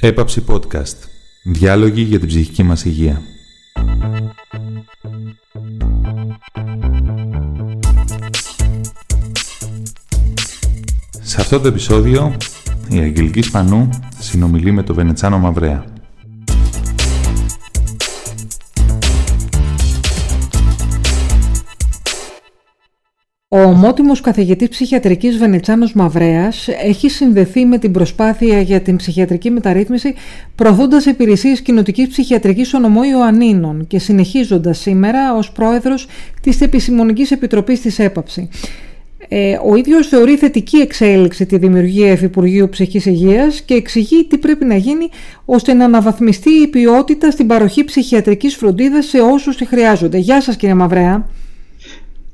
Έπαψη 0.00 0.44
Podcast. 0.48 0.96
Διάλογοι 1.42 2.02
για 2.02 2.18
την 2.18 2.28
ψυχική 2.28 2.62
μας 2.62 2.84
υγεία. 2.84 3.22
Σε 11.22 11.40
αυτό 11.40 11.60
το 11.60 11.68
επεισόδιο, 11.68 12.36
η 12.88 12.98
Αγγελική 12.98 13.42
Σπανού 13.42 13.88
συνομιλεί 14.18 14.72
με 14.72 14.82
τον 14.82 14.94
Βενετσάνο 14.94 15.38
Μαυρέα. 15.38 15.84
Ο 23.50 23.60
ομότιμος 23.60 24.20
καθηγητής 24.20 24.68
ψυχιατρικής 24.68 25.36
Βενιτσάνος 25.36 25.92
Μαυρέας 25.92 26.68
έχει 26.68 27.08
συνδεθεί 27.08 27.64
με 27.64 27.78
την 27.78 27.92
προσπάθεια 27.92 28.60
για 28.60 28.80
την 28.80 28.96
ψυχιατρική 28.96 29.50
μεταρρύθμιση 29.50 30.14
προωθώντας 30.54 31.04
υπηρεσίες 31.06 31.60
κοινοτικής 31.60 32.08
ψυχιατρικής 32.08 32.68
στο 32.68 32.78
νομό 32.78 33.04
Ιωαννίνων 33.04 33.86
και 33.86 33.98
συνεχίζοντας 33.98 34.78
σήμερα 34.78 35.34
ως 35.34 35.52
πρόεδρος 35.52 36.06
της 36.40 36.60
Επισημονικής 36.60 37.30
Επιτροπής 37.30 37.80
της 37.80 37.98
ΕΠΑψη. 37.98 38.48
Ε, 39.28 39.58
ο 39.64 39.76
ίδιος 39.76 40.08
θεωρεί 40.08 40.36
θετική 40.36 40.76
εξέλιξη 40.76 41.46
τη 41.46 41.58
δημιουργία 41.58 42.12
Υφυπουργείου 42.12 42.68
Ψυχικής 42.68 43.06
Υγείας 43.06 43.60
και 43.60 43.74
εξηγεί 43.74 44.24
τι 44.24 44.38
πρέπει 44.38 44.64
να 44.64 44.76
γίνει 44.76 45.08
ώστε 45.44 45.72
να 45.72 45.84
αναβαθμιστεί 45.84 46.50
η 46.50 46.66
ποιότητα 46.66 47.30
στην 47.30 47.46
παροχή 47.46 47.84
ψυχιατρικής 47.84 48.56
φροντίδας 48.56 49.06
σε 49.06 49.18
όσους 49.18 49.56
τη 49.56 49.64
χρειάζονται. 49.64 50.18
Γεια 50.18 50.40
σας 50.40 50.56
κύριε 50.56 50.74
Μαυρέα. 50.74 51.37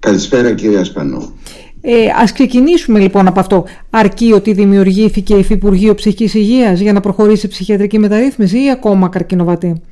Καλησπέρα 0.04 0.54
κύριε 0.54 0.78
Ασπανό. 0.78 1.32
Ε, 1.80 2.06
ας 2.22 2.32
ξεκινήσουμε 2.32 2.98
λοιπόν 2.98 3.26
από 3.26 3.40
αυτό. 3.40 3.64
Αρκεί 3.90 4.32
ότι 4.32 4.52
δημιουργήθηκε 4.52 5.34
η 5.34 5.38
Υφυπουργείο 5.38 5.94
Ψυχικής 5.94 6.34
Υγείας 6.34 6.80
για 6.80 6.92
να 6.92 7.00
προχωρήσει 7.00 7.46
η 7.46 7.48
ψυχιατρική 7.48 7.98
μεταρρύθμιση 7.98 8.64
ή 8.64 8.70
ακόμα 8.70 9.08
καρκινοβατή; 9.08 9.82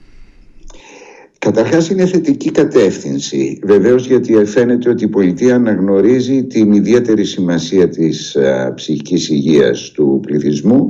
Καταρχάς 1.39 1.89
είναι 1.89 2.07
θετική 2.07 2.51
κατεύθυνση. 2.51 3.59
Βεβαίως 3.65 4.07
γιατί 4.07 4.45
φαίνεται 4.45 4.91
ότι 4.91 5.05
η 5.05 5.09
πολιτεία 5.09 5.55
αναγνωρίζει 5.55 6.45
την 6.45 6.73
ιδιαίτερη 6.73 7.25
σημασία 7.25 7.89
της 7.89 8.37
α, 8.37 8.75
ψυχικής 8.75 9.29
υγείας 9.29 9.91
του 9.91 10.21
πληθυσμού 10.27 10.89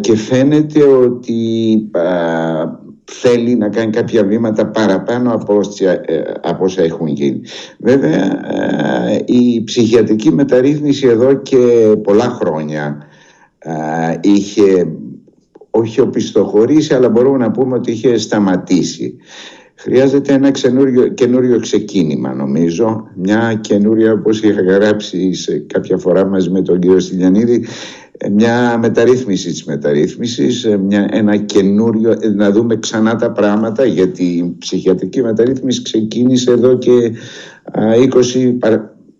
και 0.00 0.16
φαίνεται 0.16 0.82
ότι 0.82 1.42
θέλει 3.10 3.56
να 3.56 3.68
κάνει 3.68 3.92
κάποια 3.92 4.24
βήματα 4.24 4.66
παραπάνω 4.66 5.34
από 5.34 5.56
όσα, 5.56 5.90
ε, 5.90 6.34
από 6.42 6.64
όσα 6.64 6.82
έχουν 6.82 7.06
γίνει. 7.06 7.40
Βέβαια 7.78 8.24
ε, 9.08 9.22
η 9.24 9.64
ψυχιατρική 9.64 10.32
μεταρρύθμιση 10.32 11.06
εδώ 11.06 11.34
και 11.34 11.56
πολλά 12.02 12.28
χρόνια 12.40 13.06
ε, 13.58 13.72
είχε 14.20 14.92
όχι 15.70 16.00
οπισθοχωρήσει 16.00 16.94
αλλά 16.94 17.08
μπορούμε 17.08 17.38
να 17.38 17.50
πούμε 17.50 17.74
ότι 17.74 17.90
είχε 17.92 18.18
σταματήσει. 18.18 19.16
Χρειάζεται 19.82 20.32
ένα 20.32 20.50
καινούριο, 20.50 21.08
καινούριο 21.08 21.60
ξεκίνημα 21.60 22.34
νομίζω, 22.34 23.08
μια 23.14 23.58
καινούρια 23.60 24.12
όπως 24.12 24.42
είχα 24.42 24.62
γράψει 24.62 25.32
σε 25.32 25.58
κάποια 25.58 25.96
φορά 25.96 26.26
μαζί 26.26 26.50
με 26.50 26.62
τον 26.62 26.78
κύριο 26.78 27.00
Στυλιανίδη 27.00 27.66
μια 28.32 28.78
μεταρρύθμιση 28.78 29.50
της 29.50 29.64
μεταρρύθμισης, 29.64 30.68
μια, 30.86 31.08
ένα 31.10 31.36
καινούριο, 31.36 32.16
να 32.34 32.50
δούμε 32.50 32.76
ξανά 32.76 33.16
τα 33.16 33.30
πράγματα 33.30 33.84
γιατί 33.84 34.24
η 34.24 34.56
ψυχιατρική 34.58 35.22
μεταρρύθμιση 35.22 35.82
ξεκίνησε 35.82 36.50
εδώ 36.50 36.78
και 36.78 37.12
20, 37.72 38.58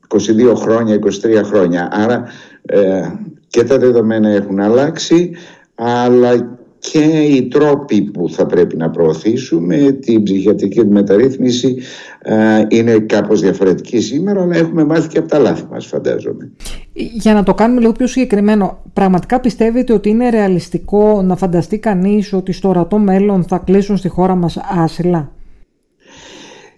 22 0.08 0.54
χρόνια, 0.54 0.98
23 1.02 1.40
χρόνια. 1.44 1.88
Άρα 1.92 2.24
ε, 2.62 3.02
και 3.48 3.64
τα 3.64 3.78
δεδομένα 3.78 4.28
έχουν 4.28 4.60
αλλάξει 4.60 5.30
αλλά 5.74 6.58
και 6.80 6.98
οι 7.04 7.48
τρόποι 7.48 8.02
που 8.02 8.30
θα 8.30 8.46
πρέπει 8.46 8.76
να 8.76 8.90
προωθήσουμε 8.90 9.92
την 9.92 10.22
ψυχιατρική 10.22 10.86
μεταρρύθμιση 10.86 11.76
ε, 12.22 12.64
είναι 12.68 12.98
κάπως 12.98 13.40
διαφορετική 13.40 14.00
σήμερα 14.00 14.42
αλλά 14.42 14.56
έχουμε 14.56 14.84
μάθει 14.84 15.08
και 15.08 15.18
από 15.18 15.28
τα 15.28 15.38
λάθη 15.38 15.64
μας 15.70 15.86
φαντάζομαι. 15.86 16.50
Για 16.92 17.34
να 17.34 17.42
το 17.42 17.54
κάνουμε 17.54 17.80
λίγο 17.80 17.92
πιο 17.92 18.06
συγκεκριμένο, 18.06 18.82
πραγματικά 18.92 19.40
πιστεύετε 19.40 19.92
ότι 19.92 20.08
είναι 20.08 20.30
ρεαλιστικό 20.30 21.22
να 21.22 21.36
φανταστεί 21.36 21.78
κανείς 21.78 22.32
ότι 22.32 22.52
στο 22.52 22.68
ορατό 22.68 22.98
μέλλον 22.98 23.44
θα 23.44 23.58
κλείσουν 23.58 23.96
στη 23.96 24.08
χώρα 24.08 24.34
μας 24.34 24.58
άσυλα; 24.76 25.32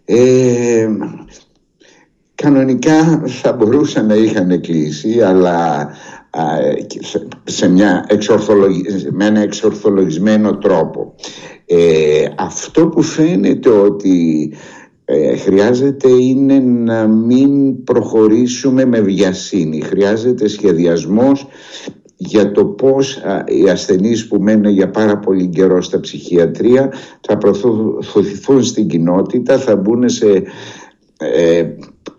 Ε, 0.04 0.88
κανονικά 2.42 3.22
θα 3.26 3.52
μπορούσαν 3.52 4.06
να 4.06 4.14
είχαν 4.14 4.60
κλείσει 4.60 5.20
αλλά 5.20 5.90
σε 7.44 7.68
μια 7.68 8.06
με 9.10 9.24
ένα 9.24 9.40
εξορθολογισμένο 9.40 10.58
τρόπο. 10.58 11.14
Ε, 11.66 12.24
αυτό 12.36 12.88
που 12.88 13.02
φαίνεται 13.02 13.68
ότι 13.68 14.52
ε, 15.04 15.36
χρειάζεται 15.36 16.08
είναι 16.08 16.58
να 16.58 17.06
μην 17.06 17.84
προχωρήσουμε 17.84 18.84
με 18.84 19.00
βιασύνη. 19.00 19.80
Χρειάζεται 19.80 20.48
σχεδιασμός 20.48 21.46
για 22.16 22.52
το 22.52 22.64
πώς 22.64 23.22
οι 23.46 23.68
ασθενείς 23.68 24.28
που 24.28 24.36
μένουν 24.40 24.72
για 24.72 24.90
πάρα 24.90 25.18
πολύ 25.18 25.48
καιρό 25.48 25.82
στα 25.82 26.00
ψυχιατρία 26.00 26.92
θα 27.20 27.38
προωθηθούν 27.38 28.64
στην 28.64 28.88
κοινότητα, 28.88 29.58
θα 29.58 29.76
μπουν 29.76 30.08
σε 30.08 30.42
ε, 31.18 31.64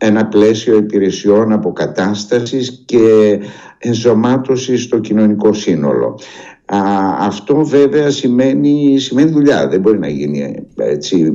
ένα 0.05 0.25
πλαίσιο 0.25 0.77
υπηρεσιών 0.77 1.51
αποκατάστασης 1.51 2.83
και 2.85 3.39
ενσωμάτωσης 3.77 4.83
στο 4.83 4.99
κοινωνικό 4.99 5.53
σύνολο. 5.53 6.19
Α, 6.65 6.79
αυτό 7.19 7.65
βέβαια 7.65 8.09
σημαίνει, 8.09 8.99
σημαίνει 8.99 9.31
δουλειά, 9.31 9.67
δεν 9.67 9.79
μπορεί 9.79 9.99
να 9.99 10.07
γίνει 10.07 10.67
έτσι 10.75 11.31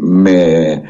με, 0.00 0.80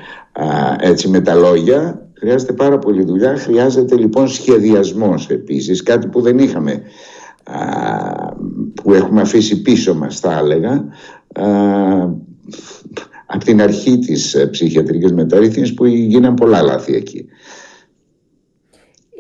έτσι 0.81 1.09
με 1.09 1.21
τα 1.21 1.35
λόγια. 1.35 2.09
Χρειάζεται 2.19 2.53
πάρα 2.53 2.79
πολύ 2.79 3.05
δουλειά, 3.05 3.37
χρειάζεται 3.37 3.97
λοιπόν 3.97 4.29
σχεδιασμός 4.29 5.29
επίσης, 5.31 5.83
κάτι 5.83 6.07
που 6.07 6.21
δεν 6.21 6.39
είχαμε, 6.39 6.83
που 8.75 8.93
έχουμε 8.95 9.21
αφήσει 9.21 9.63
πίσω 9.63 9.95
μας 9.95 10.21
θα 10.21 10.39
έλεγα, 10.39 10.85
από 13.31 13.45
την 13.45 13.63
αρχή 13.63 13.99
της 13.99 14.35
ε, 14.35 14.47
ψυχιατρικής 14.47 15.13
μεταρρύθμισης 15.13 15.75
που 15.75 15.85
γίναν 15.85 16.35
πολλά 16.35 16.63
λάθη 16.63 16.95
εκεί. 16.95 17.25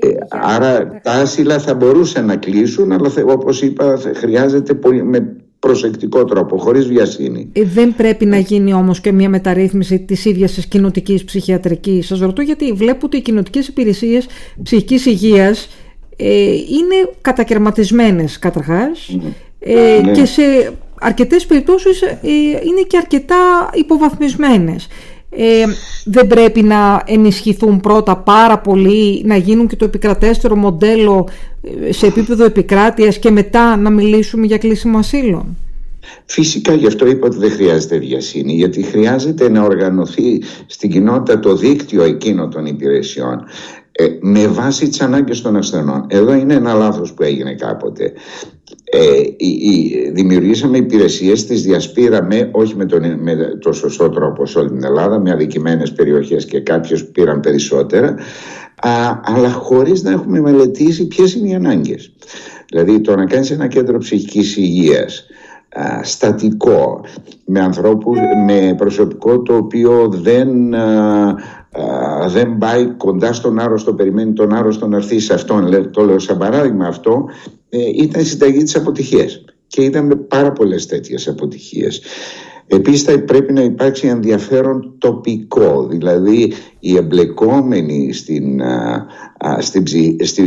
Ε, 0.00 0.08
άρα 0.28 1.00
τα 1.02 1.12
άσυλα 1.12 1.58
θα 1.58 1.74
μπορούσαν 1.74 2.26
να 2.26 2.36
κλείσουν 2.36 2.92
αλλά 2.92 3.10
όπως 3.26 3.62
είπα 3.62 4.00
χρειάζεται 4.14 4.74
πολύ, 4.74 5.02
με 5.04 5.36
προσεκτικό 5.58 6.24
τρόπο, 6.24 6.58
χωρίς 6.58 6.86
βιασύνη. 6.86 7.48
Ε, 7.52 7.64
δεν 7.64 7.94
πρέπει 7.96 8.26
να 8.26 8.38
γίνει 8.38 8.72
όμως 8.72 9.00
και 9.00 9.12
μια 9.12 9.28
μεταρρύθμιση 9.28 9.98
της 9.98 10.24
ίδιας 10.24 10.52
της 10.52 10.66
κοινοτικής 10.66 11.24
ψυχιατρικής. 11.24 12.06
Σας 12.06 12.20
ρωτώ 12.20 12.42
γιατί 12.42 12.72
βλέπω 12.72 13.06
ότι 13.06 13.16
οι 13.16 13.22
κοινοτικές 13.22 13.68
υπηρεσίες 13.68 14.26
ψυχικής 14.62 15.06
υγείας 15.06 15.68
ε, 16.16 16.52
είναι 16.52 17.10
κατακαιρματισμένες 17.20 18.38
καταρχάς 18.38 19.16
ε, 19.58 20.00
ναι. 20.04 20.12
και 20.12 20.24
σε 20.24 20.42
αρκετές 21.00 21.46
περιπτώσεις 21.46 22.02
ε, 22.02 22.18
είναι 22.62 22.82
και 22.86 22.96
αρκετά 22.96 23.70
υποβαθμισμένες. 23.74 24.88
Ε, 25.30 25.64
δεν 26.04 26.26
πρέπει 26.26 26.62
να 26.62 27.02
ενισχυθούν 27.06 27.80
πρώτα 27.80 28.16
πάρα 28.16 28.58
πολύ, 28.58 29.22
να 29.24 29.36
γίνουν 29.36 29.66
και 29.66 29.76
το 29.76 29.84
επικρατέστερο 29.84 30.56
μοντέλο 30.56 31.28
ε, 31.86 31.92
σε 31.92 32.06
επίπεδο 32.06 32.44
επικράτειας 32.44 33.18
και 33.18 33.30
μετά 33.30 33.76
να 33.76 33.90
μιλήσουμε 33.90 34.46
για 34.46 34.58
κλείσιμο 34.58 34.98
ασύλων. 34.98 35.56
Φυσικά 36.24 36.74
γι' 36.74 36.86
αυτό 36.86 37.06
είπα 37.06 37.26
ότι 37.26 37.36
δεν 37.36 37.50
χρειάζεται 37.50 37.98
βιασύνη 37.98 38.52
γιατί 38.52 38.82
χρειάζεται 38.82 39.48
να 39.48 39.62
οργανωθεί 39.62 40.42
στην 40.66 40.90
κοινότητα 40.90 41.38
το 41.38 41.56
δίκτυο 41.56 42.02
εκείνων 42.02 42.50
των 42.50 42.66
υπηρεσιών 42.66 43.44
ε, 44.00 44.18
με 44.20 44.46
βάση 44.46 44.88
τις 44.88 45.00
ανάγκες 45.00 45.40
των 45.40 45.56
ασθενών. 45.56 46.06
Εδώ 46.08 46.34
είναι 46.34 46.54
ένα 46.54 46.74
λάθος 46.74 47.12
που 47.12 47.22
έγινε 47.22 47.54
κάποτε. 47.54 48.12
Ε, 48.84 49.20
δημιουργήσαμε 50.12 50.76
υπηρεσίες, 50.76 51.46
τις 51.46 51.62
διασπήραμε 51.62 52.48
όχι 52.52 52.76
με, 52.76 52.84
τον, 52.84 53.20
με 53.20 53.36
το 53.60 53.72
σωστό 53.72 54.08
τρόπο 54.08 54.46
σε 54.46 54.58
όλη 54.58 54.68
την 54.68 54.84
Ελλάδα, 54.84 55.20
με 55.20 55.30
αδικημένες 55.30 55.92
περιοχές 55.92 56.44
και 56.44 56.60
κάποιες 56.60 57.04
που 57.04 57.10
πήραν 57.10 57.40
περισσότερα, 57.40 58.14
α, 58.76 58.90
αλλά 59.22 59.48
χωρίς 59.48 60.02
να 60.02 60.10
έχουμε 60.10 60.40
μελετήσει 60.40 61.06
ποιες 61.06 61.34
είναι 61.34 61.48
οι 61.48 61.54
ανάγκες. 61.54 62.12
Δηλαδή 62.70 63.00
το 63.00 63.16
να 63.16 63.24
κάνεις 63.24 63.50
ένα 63.50 63.66
κέντρο 63.66 63.98
ψυχικής 63.98 64.56
υγείας 64.56 65.26
α, 65.68 66.04
στατικό, 66.04 67.00
με 67.44 67.60
ανθρώπους, 67.60 68.18
με 68.46 68.74
προσωπικό 68.76 69.42
το 69.42 69.56
οποίο 69.56 70.08
δεν... 70.12 70.74
Α, 70.74 71.36
δεν 72.26 72.58
πάει 72.58 72.86
κοντά 72.96 73.32
στον 73.32 73.58
άρρωστο, 73.58 73.94
περιμένει 73.94 74.32
τον 74.32 74.54
άρρωστο 74.54 74.86
να 74.86 74.96
έρθει 74.96 75.18
σε 75.18 75.34
αυτόν. 75.34 75.90
Το 75.92 76.04
λέω 76.04 76.18
σαν 76.18 76.38
παράδειγμα 76.38 76.86
αυτό, 76.86 77.28
ε, 77.68 77.78
ήταν 77.94 78.22
η 78.22 78.24
συνταγή 78.24 78.62
της 78.62 78.76
αποτυχίας 78.76 79.44
και 79.66 79.82
είδαμε 79.82 80.14
πάρα 80.14 80.52
πολλές 80.52 80.86
τέτοιες 80.86 81.28
αποτυχίες. 81.28 82.02
Επίσης 82.66 83.02
θα 83.02 83.20
πρέπει 83.20 83.52
να 83.52 83.60
υπάρξει 83.60 84.06
ενδιαφέρον 84.06 84.94
τοπικό, 84.98 85.86
δηλαδή 85.86 86.52
οι 86.78 86.96
εμπλεκόμενοι 86.96 88.12
στην, 88.12 88.60
στην, 89.58 89.86
στη, 89.86 90.16
ε, 90.20 90.44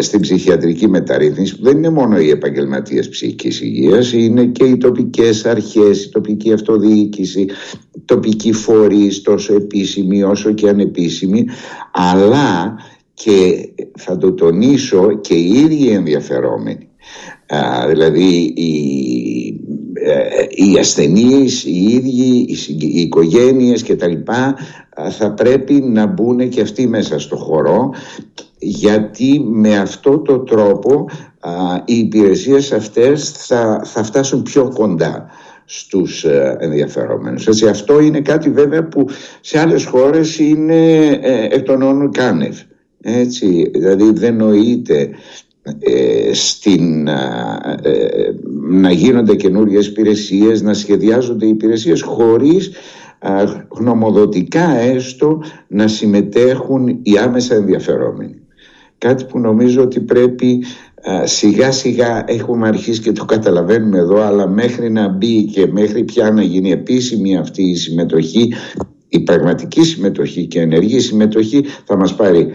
στην 0.00 0.20
ψυχιατρική 0.20 0.88
μεταρρύθμιση 0.88 1.56
που 1.56 1.62
δεν 1.62 1.76
είναι 1.76 1.88
μόνο 1.88 2.18
οι 2.18 2.30
επαγγελματίες 2.30 3.08
ψυχικής 3.08 3.60
υγείας 3.60 4.12
είναι 4.12 4.44
και 4.44 4.64
οι 4.64 4.76
τοπικές 4.76 5.44
αρχές, 5.44 6.04
η 6.04 6.08
τοπική 6.08 6.52
αυτοδιοίκηση 6.52 7.40
οι 7.40 8.02
τοπικοί 8.04 8.52
φορείς 8.52 9.22
τόσο 9.22 9.54
επίσημοι 9.54 10.22
όσο 10.22 10.52
και 10.52 10.68
ανεπίσημοι. 10.68 11.46
Αλλά 11.92 12.76
και 13.14 13.68
θα 13.98 14.16
το 14.16 14.32
τονίσω 14.32 15.18
και 15.20 15.34
οι 15.34 15.48
ίδιοι 15.48 15.88
ενδιαφερόμενοι. 15.88 16.88
Δηλαδή 17.88 18.52
οι, 18.56 18.72
ε, 19.94 20.46
οι 20.48 20.78
ασθενείς, 20.78 21.64
οι 21.64 21.84
ίδιοι, 21.84 22.46
οι 22.78 23.00
οικογένειες 23.00 23.82
και 23.82 23.96
τα 23.96 24.08
λοιπά 24.08 24.56
θα 25.10 25.32
πρέπει 25.32 25.74
να 25.74 26.06
μπουν 26.06 26.48
και 26.48 26.60
αυτοί 26.60 26.86
μέσα 26.88 27.18
στο 27.18 27.36
χώρο 27.36 27.90
γιατί 28.58 29.40
με 29.50 29.76
αυτό 29.76 30.18
το 30.18 30.38
τρόπο 30.38 31.08
οι 31.84 31.98
υπηρεσίες 31.98 32.72
αυτές 32.72 33.30
θα, 33.30 33.80
θα 33.84 34.02
φτάσουν 34.02 34.42
πιο 34.42 34.72
κοντά 34.74 35.26
στους 35.64 36.24
ε, 36.24 36.56
ενδιαφερόμενους. 36.60 37.46
Έτσι, 37.46 37.68
αυτό 37.68 38.00
είναι 38.00 38.20
κάτι 38.20 38.50
βέβαια 38.50 38.88
που 38.88 39.06
σε 39.40 39.58
άλλες 39.58 39.84
χώρες 39.84 40.38
είναι 40.38 41.06
ε, 41.06 41.48
εκ 41.50 41.62
των 41.62 41.82
όνων 41.82 42.10
κάνευ. 42.10 42.58
Έτσι, 43.02 43.70
δηλαδή 43.74 44.12
δεν 44.12 44.36
νοείται 44.36 45.10
ε, 45.78 46.34
στην, 46.34 47.08
ε, 47.08 47.14
να 48.68 48.90
γίνονται 48.90 49.34
καινούριες 49.34 49.86
υπηρεσίες, 49.86 50.62
να 50.62 50.74
σχεδιάζονται 50.74 51.46
υπηρεσίες 51.46 52.02
χωρίς 52.02 52.70
γνωμοδοτικά 53.68 54.76
έστω 54.78 55.42
να 55.68 55.88
συμμετέχουν 55.88 56.88
οι 57.02 57.18
άμεσα 57.18 57.54
ενδιαφερόμενοι. 57.54 58.47
Κάτι 58.98 59.24
που 59.24 59.38
νομίζω 59.38 59.82
ότι 59.82 60.00
πρέπει 60.00 60.64
σιγά 61.24 61.72
σιγά 61.72 62.24
έχουμε 62.26 62.68
αρχίσει 62.68 63.00
και 63.00 63.12
το 63.12 63.24
καταλαβαίνουμε 63.24 63.98
εδώ 63.98 64.20
αλλά 64.20 64.48
μέχρι 64.48 64.90
να 64.90 65.08
μπει 65.08 65.44
και 65.44 65.66
μέχρι 65.66 66.04
πια 66.04 66.30
να 66.30 66.42
γίνει 66.42 66.70
επίσημη 66.70 67.36
αυτή 67.36 67.62
η 67.62 67.74
συμμετοχή 67.74 68.52
η 69.08 69.20
πραγματική 69.20 69.82
συμμετοχή 69.82 70.46
και 70.46 70.60
ενεργή 70.60 71.00
συμμετοχή 71.00 71.64
θα 71.84 71.96
μας 71.96 72.14
πάρει, 72.14 72.50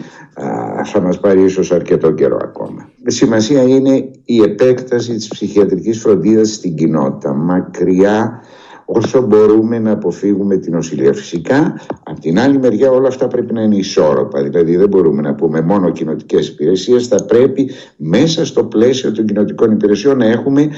θα 0.84 1.02
μας 1.02 1.20
πάρει 1.20 1.44
ίσως 1.44 1.72
αρκετό 1.72 2.12
καιρό 2.12 2.40
ακόμα. 2.44 2.90
Σημασία 3.06 3.62
είναι 3.62 4.10
η 4.26 4.42
επέκταση 4.42 5.16
της 5.16 5.28
ψυχιατρικής 5.28 6.00
φροντίδας 6.00 6.50
στην 6.50 6.76
κοινότητα 6.76 7.34
μακριά 7.34 8.44
όσο 8.86 9.22
μπορούμε 9.22 9.80
να 9.80 9.92
αποφύγουμε 9.92 10.58
την 10.58 10.74
νοσηλεία. 10.74 11.14
Φυσικά, 11.14 11.80
από 12.04 12.20
την 12.20 12.40
άλλη 12.40 12.58
μεριά 12.60 12.92
όλα 12.92 13.08
αυτά 13.08 13.28
πρέπει 13.28 13.54
να 13.54 13.62
είναι 13.62 13.76
ισόρροπα. 13.76 14.44
Δηλαδή 14.44 14.76
δεν 14.76 14.88
μπορούμε 14.88 15.22
να 15.22 15.36
πούμε 15.36 15.62
μόνο 15.62 15.90
κοινοτικές 15.90 16.48
υπηρεσίες. 16.48 17.08
Θα 17.08 17.26
πρέπει 17.26 17.72
μέσα 17.98 18.46
στο 18.46 18.64
πλαίσιο 18.64 19.12
των 19.12 19.26
κοινοτικών 19.26 19.72
υπηρεσιών 19.72 20.18
να 20.18 20.26
έχουμε 20.26 20.70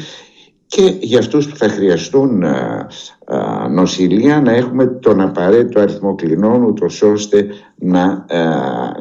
και 0.68 0.98
για 1.00 1.20
αυτούς 1.20 1.48
που 1.48 1.56
θα 1.56 1.70
χρειαστούν 1.70 2.44
α, 2.44 2.88
α, 3.26 3.68
νοσηλεία 3.70 4.42
να 4.42 4.52
έχουμε 4.52 4.86
τον 4.86 5.22
απαραίτητο 5.22 5.80
αριθμό 5.80 6.16
κλινών 6.16 6.64
ούτως 6.64 7.02
ώστε 7.02 7.46
να, 7.76 8.26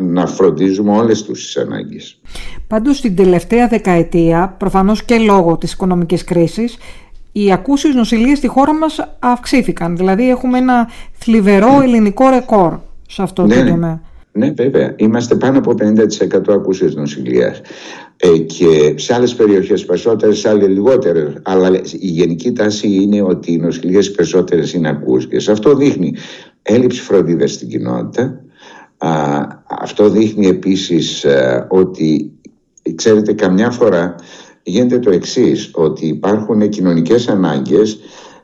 να 0.00 0.26
φροντίζουμε 0.26 0.96
όλες 0.96 1.22
τους 1.22 1.44
τις 1.44 1.56
ανάγκες. 1.56 2.20
Πάντως 2.66 3.00
την 3.00 3.16
τελευταία 3.16 3.68
δεκαετία, 3.68 4.54
προφανώς 4.58 5.04
και 5.04 5.18
λόγω 5.18 5.58
της 5.58 5.72
οικονομικής 5.72 6.24
κρίσης, 6.24 6.76
οι 7.36 7.52
ακούσεις 7.52 7.94
νοσηλείες 7.94 8.38
στη 8.38 8.46
χώρα 8.46 8.74
μας 8.74 9.08
αυξήθηκαν. 9.18 9.96
Δηλαδή 9.96 10.30
έχουμε 10.30 10.58
ένα 10.58 10.88
θλιβερό 11.12 11.80
ελληνικό 11.82 12.28
ρεκόρ 12.28 12.78
σε 13.08 13.22
αυτό 13.22 13.46
ναι, 13.46 13.54
το 13.54 13.62
ναι. 13.62 13.70
τομέα. 13.70 14.00
Ναι, 14.32 14.50
βέβαια. 14.50 14.94
Είμαστε 14.96 15.34
πάνω 15.34 15.58
από 15.58 15.74
50% 16.50 16.52
ακούσιες 16.52 16.94
νοσηλείας. 16.94 17.60
Ε, 18.16 18.38
και 18.38 18.94
σε 18.96 19.14
άλλες 19.14 19.34
περιοχές 19.34 19.84
περισσότερες, 19.84 20.38
σε 20.38 20.48
άλλες 20.48 20.68
λιγότερες. 20.68 21.32
Αλλά 21.42 21.70
η 21.92 22.06
γενική 22.08 22.52
τάση 22.52 22.88
είναι 22.88 23.22
ότι 23.22 23.52
οι 23.52 23.56
νοσηλείες 23.56 24.10
περισσότερες 24.10 24.72
είναι 24.72 24.88
ακούσιες. 24.88 25.48
Αυτό 25.48 25.74
δείχνει 25.74 26.14
έλλειψη 26.62 27.00
φροντίδας 27.00 27.52
στην 27.52 27.68
κοινότητα. 27.68 28.40
Α, 28.98 29.10
αυτό 29.66 30.08
δείχνει 30.08 30.46
επίσης 30.46 31.24
ε, 31.24 31.66
ότι, 31.70 32.32
ξέρετε, 32.94 33.32
καμιά 33.32 33.70
φορά 33.70 34.14
γίνεται 34.64 34.98
το 34.98 35.10
εξής, 35.10 35.70
ότι 35.72 36.06
υπάρχουν 36.06 36.68
κοινωνικές 36.68 37.28
ανάγκες 37.28 37.98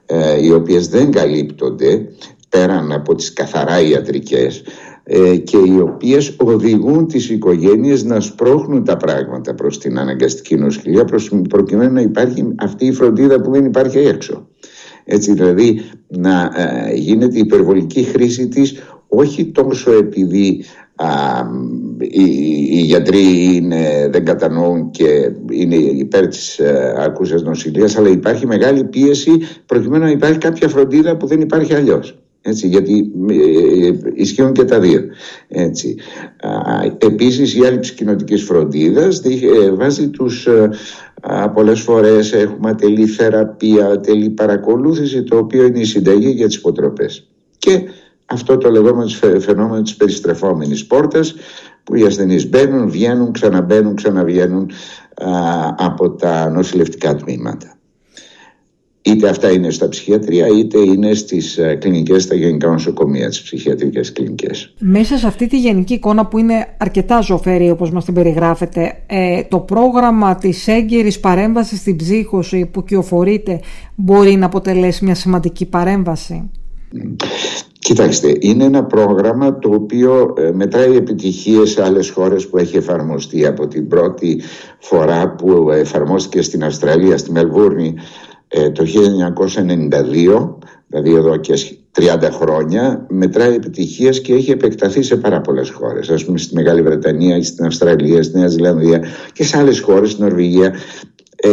ε, 0.06 0.44
οι 0.44 0.52
οποίες 0.52 0.88
δεν 0.88 1.10
καλύπτονται 1.10 2.06
πέραν 2.48 2.92
από 2.92 3.14
τις 3.14 3.32
καθαρά 3.32 3.80
ιατρικές 3.80 4.62
ε, 5.02 5.36
και 5.36 5.56
οι 5.56 5.80
οποίες 5.80 6.34
οδηγούν 6.38 7.06
τις 7.06 7.30
οικογένειες 7.30 8.04
να 8.04 8.20
σπρώχνουν 8.20 8.84
τα 8.84 8.96
πράγματα 8.96 9.54
προς 9.54 9.78
την 9.78 9.98
αναγκαστική 9.98 10.56
νοσηλεία 10.56 11.04
προκειμένου 11.48 11.92
να 11.92 12.00
υπάρχει 12.00 12.54
αυτή 12.58 12.86
η 12.86 12.92
φροντίδα 12.92 13.40
που 13.40 13.50
δεν 13.50 13.64
υπάρχει 13.64 13.98
έξω. 13.98 14.48
Έτσι 15.04 15.32
δηλαδή 15.32 15.80
να 16.08 16.50
ε, 16.56 16.94
γίνεται 16.94 17.38
υπερβολική 17.38 18.02
χρήση 18.02 18.48
της 18.48 18.74
όχι 19.08 19.46
τόσο 19.46 19.92
επειδή 19.92 20.64
οι, 21.98 22.24
οι 22.70 22.80
γιατροί 22.80 23.54
είναι, 23.54 24.08
δεν 24.12 24.24
κατανοούν 24.24 24.90
και 24.90 25.30
είναι 25.50 25.74
υπέρ 25.74 26.28
της 26.28 26.58
ε, 26.58 26.94
ακούσιας 26.98 27.42
νοσηλείας 27.42 27.96
αλλά 27.96 28.08
υπάρχει 28.08 28.46
μεγάλη 28.46 28.84
πίεση 28.84 29.32
προκειμένου 29.66 30.04
να 30.04 30.10
υπάρχει 30.10 30.38
κάποια 30.38 30.68
φροντίδα 30.68 31.16
που 31.16 31.26
δεν 31.26 31.40
υπάρχει 31.40 31.74
αλλιώς. 31.74 32.18
Έτσι, 32.42 32.68
γιατί 32.68 33.12
ε, 33.30 33.90
ισχύουν 34.14 34.52
και 34.52 34.64
τα 34.64 34.80
δύο. 34.80 35.02
Έτσι. 35.48 35.96
Επίσης 36.98 37.54
η 37.54 37.64
έλλειψη 37.64 37.94
κοινωτικής 37.94 38.42
φροντίδας 38.42 39.22
ε, 39.24 39.70
βάζει 39.70 40.08
τους 40.08 40.48
πολλές 41.54 41.80
φορές 41.80 42.32
έχουμε 42.32 42.70
ατελή 42.70 43.06
θεραπεία, 43.06 43.86
ατελή 43.86 44.30
παρακολούθηση 44.30 45.22
το 45.22 45.36
οποίο 45.36 45.64
είναι 45.64 45.78
η 45.78 45.84
συνταγή 45.84 46.30
για 46.30 46.46
τις 46.46 46.56
υποτροπές. 46.56 47.28
Και 47.58 47.82
αυτό 48.30 48.58
το 48.58 48.70
λεγόμενο 48.70 49.08
φαινόμενο 49.40 49.82
της 49.82 49.96
περιστρεφόμενης 49.96 50.86
πόρτας 50.86 51.34
που 51.84 51.94
οι 51.94 52.02
ασθενείς 52.02 52.48
μπαίνουν, 52.48 52.90
βγαίνουν, 52.90 53.32
ξαναμπαίνουν, 53.32 53.94
ξαναβγαίνουν 53.94 54.70
από 55.76 56.10
τα 56.10 56.50
νοσηλευτικά 56.50 57.16
τμήματα. 57.16 57.74
Είτε 59.02 59.28
αυτά 59.28 59.50
είναι 59.50 59.70
στα 59.70 59.88
ψυχιατρία 59.88 60.46
είτε 60.46 60.78
είναι 60.78 61.14
στις 61.14 61.58
ε, 61.58 61.74
κλινικές, 61.74 62.22
στα 62.22 62.34
γενικά 62.34 62.68
νοσοκομεία, 62.68 63.28
τις 63.28 63.42
ψυχιατρικές 63.42 64.12
κλινικές. 64.12 64.74
Μέσα 64.78 65.16
σε 65.16 65.26
αυτή 65.26 65.46
τη 65.46 65.58
γενική 65.58 65.94
εικόνα 65.94 66.26
που 66.26 66.38
είναι 66.38 66.66
αρκετά 66.78 67.20
ζωφερή 67.20 67.70
όπως 67.70 67.90
μας 67.90 68.04
την 68.04 68.14
περιγράφετε, 68.14 69.02
ε, 69.06 69.42
το 69.42 69.58
πρόγραμμα 69.58 70.34
της 70.34 70.68
έγκαιρης 70.68 71.20
παρέμβασης 71.20 71.78
στην 71.78 71.96
ψύχωση 71.96 72.66
που 72.66 72.84
κυοφορείται 72.84 73.60
μπορεί 73.94 74.34
να 74.36 74.46
αποτελέσει 74.46 75.04
μια 75.04 75.14
σημαντική 75.14 75.66
παρέμβαση; 75.66 76.50
Κοιτάξτε, 77.80 78.36
είναι 78.40 78.64
ένα 78.64 78.84
πρόγραμμα 78.84 79.58
το 79.58 79.70
οποίο 79.72 80.34
ε, 80.38 80.50
μετράει 80.52 80.96
επιτυχίες 80.96 81.70
σε 81.70 81.84
άλλες 81.84 82.10
χώρες 82.10 82.48
που 82.48 82.58
έχει 82.58 82.76
εφαρμοστεί 82.76 83.46
από 83.46 83.68
την 83.68 83.88
πρώτη 83.88 84.40
φορά 84.78 85.34
που 85.34 85.70
εφαρμόστηκε 85.70 86.42
στην 86.42 86.64
Αυστραλία, 86.64 87.18
στη 87.18 87.32
Μελβούρνη 87.32 87.94
ε, 88.48 88.70
το 88.70 88.84
1992, 88.84 90.54
δηλαδή 90.86 91.14
εδώ 91.14 91.36
και 91.36 91.54
30 91.98 92.28
χρόνια, 92.32 93.06
μετράει 93.08 93.54
επιτυχίες 93.54 94.20
και 94.20 94.34
έχει 94.34 94.50
επεκταθεί 94.50 95.02
σε 95.02 95.16
πάρα 95.16 95.40
πολλές 95.40 95.70
χώρες. 95.70 96.08
Ας 96.08 96.24
πούμε 96.24 96.38
στη 96.38 96.54
Μεγάλη 96.54 96.82
Βρετανία, 96.82 97.42
στην 97.42 97.64
Αυστραλία, 97.64 98.22
στη 98.22 98.38
Νέα 98.38 98.48
Ζηλανδία 98.48 99.02
και 99.32 99.44
σε 99.44 99.58
άλλες 99.58 99.80
χώρες, 99.80 100.10
στην 100.10 100.24
Νορβηγία. 100.24 100.74
Ε, 101.36 101.48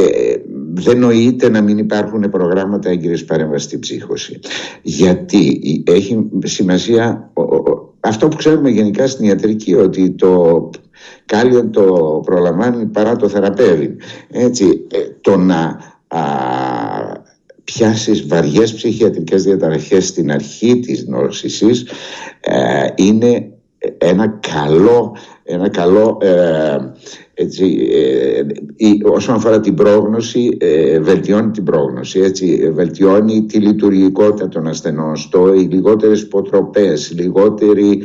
δεν 0.80 1.00
νοείται 1.00 1.50
να 1.50 1.62
μην 1.62 1.78
υπάρχουν 1.78 2.30
προγράμματα 2.30 2.90
έγκυρης 2.90 3.26
παρέμβασης 3.26 3.64
στην 3.64 3.80
ψύχωση. 3.80 4.40
Γιατί 4.82 5.84
έχει 5.88 6.30
σημασία 6.44 7.32
αυτό 8.00 8.28
που 8.28 8.36
ξέρουμε 8.36 8.70
γενικά 8.70 9.08
στην 9.08 9.26
ιατρική 9.26 9.74
ότι 9.74 10.12
το 10.12 10.70
κάλιο 11.26 11.70
το 11.70 11.84
προλαμβάνει 12.26 12.86
παρά 12.86 13.16
το 13.16 13.30
θεραπεύει. 13.30 13.96
Έτσι, 14.32 14.88
ε, 14.92 14.98
το 15.22 15.38
να 15.38 15.80
α, 16.08 16.22
πιάσεις 17.64 18.28
βαριές 18.28 18.74
ψυχιατρικές 18.74 19.44
διαταραχές 19.44 20.08
στην 20.08 20.32
αρχή 20.32 20.80
της 20.80 21.08
νόσησης 21.08 21.86
ε, 22.40 22.88
είναι 22.96 23.52
ένα 23.98 24.28
καλό, 24.28 25.16
ένα 25.44 25.70
καλό 25.70 26.18
ε, 26.22 26.78
έτσι, 27.40 27.90
ε, 27.92 29.10
όσον 29.10 29.36
αφορά 29.36 29.60
την 29.60 29.74
πρόγνωση 29.74 30.58
ε, 30.60 31.00
βελτιώνει 31.00 31.52
την 31.52 31.64
πρόγνωση 31.64 32.20
έτσι, 32.20 32.72
βελτιώνει 32.74 33.46
τη 33.46 33.58
λειτουργικότητα 33.58 34.48
των 34.48 34.68
ασθενών 34.68 35.16
στο 35.16 35.54
οι 35.54 35.60
λιγότερες 35.60 36.22
υποτροπές 36.22 37.14
λιγότερη, 37.16 38.02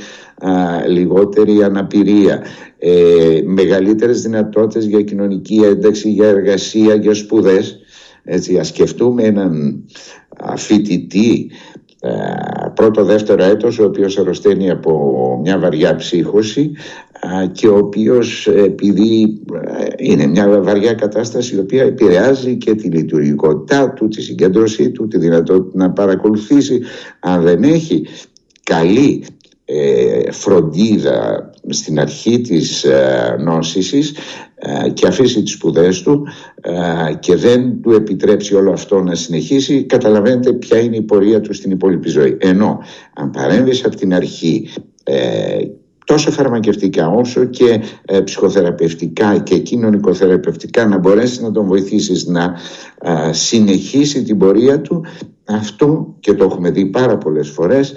λιγότερη 0.86 1.62
αναπηρία 1.62 2.42
ε, 2.78 3.40
μεγαλύτερες 3.44 4.22
δυνατότητες 4.22 4.84
για 4.84 5.02
κοινωνική 5.02 5.60
ένταξη 5.64 6.10
για 6.10 6.28
εργασία, 6.28 6.94
για 6.94 7.14
σπουδές. 7.14 7.78
Έτσι, 8.24 8.58
ας 8.58 8.68
σκεφτούμε 8.68 9.22
έναν 9.22 9.84
φοιτητή 10.56 11.50
πρώτο-δεύτερο 12.74 13.44
έτος 13.44 13.78
ο 13.78 13.84
οποίος 13.84 14.18
αρρωσταίνει 14.18 14.70
από 14.70 15.38
μια 15.42 15.58
βαριά 15.58 15.96
ψύχωση 15.96 16.72
και 17.52 17.68
ο 17.68 17.76
οποίος 17.76 18.46
επειδή 18.46 19.42
είναι 19.96 20.26
μια 20.26 20.60
βαριά 20.62 20.94
κατάσταση 20.94 21.56
η 21.56 21.58
οποία 21.58 21.82
επηρεάζει 21.82 22.56
και 22.56 22.74
τη 22.74 22.88
λειτουργικότητά 22.88 23.92
του, 23.92 24.08
τη 24.08 24.22
συγκέντρωσή 24.22 24.90
του, 24.90 25.08
τη 25.08 25.18
δυνατότητα 25.18 25.78
να 25.84 25.90
παρακολουθήσει 25.90 26.82
αν 27.20 27.42
δεν 27.42 27.62
έχει 27.62 28.06
καλή 28.62 29.24
ε, 29.64 30.32
φροντίδα 30.32 31.50
στην 31.68 32.00
αρχή 32.00 32.40
της 32.40 32.84
ε, 32.84 33.36
νόσησης 33.40 34.14
ε, 34.54 34.88
και 34.88 35.06
αφήσει 35.06 35.42
τις 35.42 35.52
σπουδές 35.52 36.02
του 36.02 36.26
και 37.20 37.36
δεν 37.36 37.80
του 37.82 37.92
επιτρέψει 37.92 38.54
όλο 38.54 38.72
αυτό 38.72 39.02
να 39.02 39.14
συνεχίσει 39.14 39.84
καταλαβαίνετε 39.84 40.52
ποια 40.52 40.78
είναι 40.78 40.96
η 40.96 41.02
πορεία 41.02 41.40
του 41.40 41.52
στην 41.54 41.70
υπόλοιπη 41.70 42.08
ζωή. 42.08 42.36
Ενώ 42.40 42.78
αν 43.14 43.30
παρέμβεις 43.30 43.84
από 43.84 43.96
την 43.96 44.14
αρχή 44.14 44.68
τόσο 46.04 46.30
φαρμακευτικά 46.30 47.08
όσο 47.08 47.44
και 47.44 47.80
ε, 48.04 48.20
ψυχοθεραπευτικά 48.20 49.38
και 49.38 49.58
κοινωνικοθεραπευτικά 49.58 50.86
να 50.86 50.98
μπορέσεις 50.98 51.40
να 51.40 51.52
τον 51.52 51.66
βοηθήσεις 51.66 52.26
να 52.26 52.54
συνεχίσει 53.30 54.22
την 54.22 54.38
πορεία 54.38 54.80
του 54.80 55.04
αυτό 55.44 56.14
και 56.20 56.34
το 56.34 56.44
έχουμε 56.44 56.70
δει 56.70 56.86
πάρα 56.86 57.18
πολλές 57.18 57.48
φορές 57.48 57.94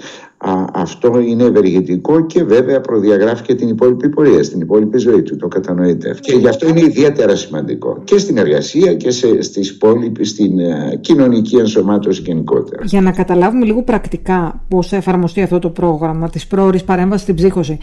αυτό 0.72 1.18
είναι 1.20 1.44
ευεργετικό 1.44 2.26
και 2.26 2.44
βέβαια 2.44 2.80
προδιαγράφει 2.80 3.42
και 3.42 3.54
την 3.54 3.68
υπόλοιπη 3.68 4.08
πορεία, 4.08 4.42
στην 4.42 4.60
υπόλοιπη 4.60 4.98
ζωή 4.98 5.22
του. 5.22 5.36
Το 5.36 5.48
κατανοείτε. 5.48 6.16
Και 6.20 6.32
γι' 6.32 6.48
αυτό 6.48 6.68
είναι 6.68 6.80
ιδιαίτερα 6.80 7.36
σημαντικό 7.36 8.00
και 8.04 8.18
στην 8.18 8.36
εργασία 8.36 8.94
και 8.94 9.10
σε, 9.10 9.42
στις 9.42 9.70
υπόλοιπη, 9.70 10.24
στην 10.24 10.58
ε, 10.58 10.98
κοινωνική 11.00 11.56
ενσωμάτωση 11.56 12.22
γενικότερα. 12.22 12.82
Για 12.84 13.00
να 13.00 13.12
καταλάβουμε 13.12 13.64
λίγο 13.64 13.82
πρακτικά 13.82 14.64
πώς 14.68 14.88
θα 14.88 14.96
εφαρμοστεί 14.96 15.42
αυτό 15.42 15.58
το 15.58 15.70
πρόγραμμα 15.70 16.28
της 16.28 16.46
πρόορης 16.46 16.84
παρέμβασης 16.84 17.22
στην 17.22 17.34
ψύχωση. 17.34 17.78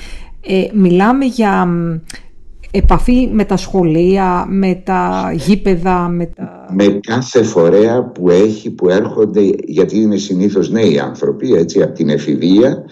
Ε, 0.47 0.67
μιλάμε 0.73 1.25
για 1.25 1.67
επαφή 2.75 3.29
με 3.31 3.45
τα 3.45 3.57
σχολεία, 3.57 4.45
με 4.49 4.81
τα 4.85 5.31
γήπεδα, 5.35 6.07
με 6.07 6.25
τα... 6.25 6.65
Με 6.75 6.99
κάθε 7.07 7.43
φορέα 7.43 8.03
που 8.03 8.29
έχει, 8.29 8.71
που 8.71 8.89
έρχονται, 8.89 9.41
γιατί 9.65 9.99
είναι 9.99 10.17
συνήθως 10.17 10.69
νέοι 10.69 10.99
άνθρωποι, 10.99 11.53
έτσι, 11.53 11.81
από 11.81 11.93
την 11.93 12.09
εφηβεία, 12.09 12.83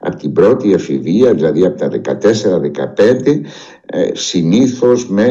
από 0.00 0.16
την 0.16 0.32
πρώτη 0.32 0.72
εφηβεία, 0.72 1.34
δηλαδή 1.34 1.64
από 1.64 1.78
τα 1.78 1.88
14-15, 1.88 3.40
ε, 3.86 4.08
συνήθως 4.12 5.08
με, 5.08 5.24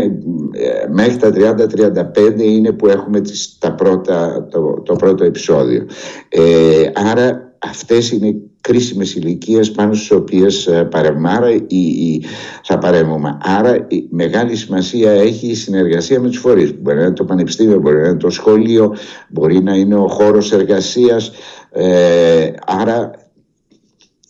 ε, 0.52 0.88
μέχρι 0.92 1.18
τα 1.18 1.32
30-35 1.32 2.40
είναι 2.44 2.72
που 2.72 2.88
έχουμε 2.88 3.22
τις, 3.22 3.58
τα 3.60 3.74
πρώτα, 3.74 4.48
το, 4.52 4.82
το 4.86 4.96
πρώτο 4.96 5.24
επεισόδιο. 5.24 5.86
Ε, 6.30 6.92
άρα 7.12 7.47
αυτές 7.60 8.12
είναι 8.12 8.36
κρίσιμες 8.62 9.16
ηλικίες 9.16 9.72
πάνω 9.72 9.94
στις 9.94 10.12
οποίες 10.12 10.68
ε, 10.68 10.84
παρέμβουμε. 10.84 11.30
Άρα 11.30 11.50
η, 11.52 12.22
θα 12.64 12.78
παρέμβουμε. 12.78 13.38
Άρα 13.42 13.86
η 13.90 14.08
μεγάλη 14.10 14.56
σημασία 14.56 15.12
έχει 15.12 15.48
η 15.48 15.56
συνεργασία 15.56 16.20
με 16.20 16.28
τους 16.28 16.40
φορείς. 16.40 16.74
Μπορεί 16.82 16.98
να 16.98 17.04
είναι 17.04 17.14
το 17.14 17.26
πανεπιστήμιο, 17.26 17.80
μπορεί 17.80 18.02
να 18.02 18.08
είναι 18.08 18.18
το 18.18 18.30
σχολείο, 18.30 18.96
μπορεί 19.30 19.64
να 19.64 19.76
είναι 19.76 19.96
ο 19.96 20.08
χώρος 20.08 20.52
εργασίας. 20.52 21.32
Ε, 21.72 22.52
άρα 22.66 23.12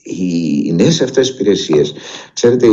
οι 0.03 0.73
νέες 0.73 1.01
αυτές 1.01 1.29
υπηρεσίες, 1.29 1.93
ξέρετε 2.33 2.67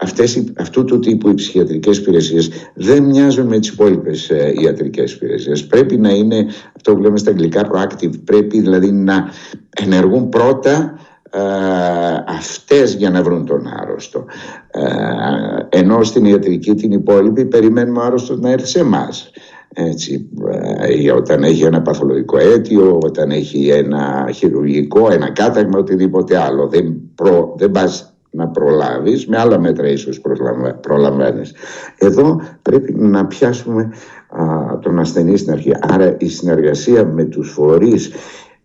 αυτές, 0.00 0.44
αυτού 0.56 0.84
του 0.84 0.98
τύπου 0.98 1.28
οι 1.28 1.34
ψυχιατρικές 1.34 1.98
υπηρεσίες 1.98 2.50
δεν 2.74 3.02
μοιάζουν 3.02 3.46
με 3.46 3.58
τις 3.58 3.68
υπόλοιπες 3.68 4.30
ε, 4.30 4.52
ιατρικές 4.60 5.12
υπηρεσίες. 5.12 5.66
Πρέπει 5.66 5.96
να 5.96 6.10
είναι, 6.10 6.46
αυτό 6.76 6.94
που 6.94 7.00
λέμε 7.00 7.18
στα 7.18 7.30
αγγλικά, 7.30 7.70
proactive. 7.72 8.12
Πρέπει 8.24 8.60
δηλαδή 8.60 8.92
να 8.92 9.30
ενεργούν 9.70 10.28
πρώτα 10.28 10.98
ε, 11.30 11.40
αυτές 12.26 12.94
για 12.94 13.10
να 13.10 13.22
βρουν 13.22 13.46
τον 13.46 13.66
άρρωστο. 13.80 14.24
Ε, 14.70 15.78
ενώ 15.78 16.04
στην 16.04 16.24
ιατρική 16.24 16.74
την 16.74 16.92
υπόλοιπη 16.92 17.44
περιμένουμε 17.44 18.00
ο 18.00 18.02
άρρωστος 18.02 18.40
να 18.40 18.50
έρθει 18.50 18.66
σε 18.66 18.78
εμάς. 18.78 19.30
Έτσι, 19.74 20.28
ε, 20.80 21.10
όταν 21.10 21.42
έχει 21.42 21.62
ένα 21.62 21.82
παθολογικό 21.82 22.38
αίτιο, 22.38 22.98
όταν 23.02 23.30
έχει 23.30 23.68
ένα 23.68 24.30
χειρουργικό, 24.34 25.10
ένα 25.10 25.30
κάταγμα, 25.30 25.78
οτιδήποτε 25.78 26.38
άλλο. 26.38 26.68
Δεν, 26.68 27.00
προ, 27.14 27.54
δεν 27.58 27.70
πας 27.70 28.14
να 28.30 28.48
προλάβεις, 28.48 29.26
με 29.26 29.38
άλλα 29.38 29.58
μέτρα 29.58 29.88
ίσως 29.88 30.20
προλαμβάνεις. 30.80 31.54
Εδώ 31.98 32.40
πρέπει 32.62 32.94
να 32.94 33.26
πιάσουμε 33.26 33.92
α, 34.28 34.78
τον 34.78 34.98
ασθενή 34.98 35.36
στην 35.36 35.52
αρχή. 35.52 35.72
Άρα 35.80 36.16
η 36.18 36.28
συνεργασία 36.28 37.04
με 37.04 37.24
τους 37.24 37.50
φορείς 37.50 38.10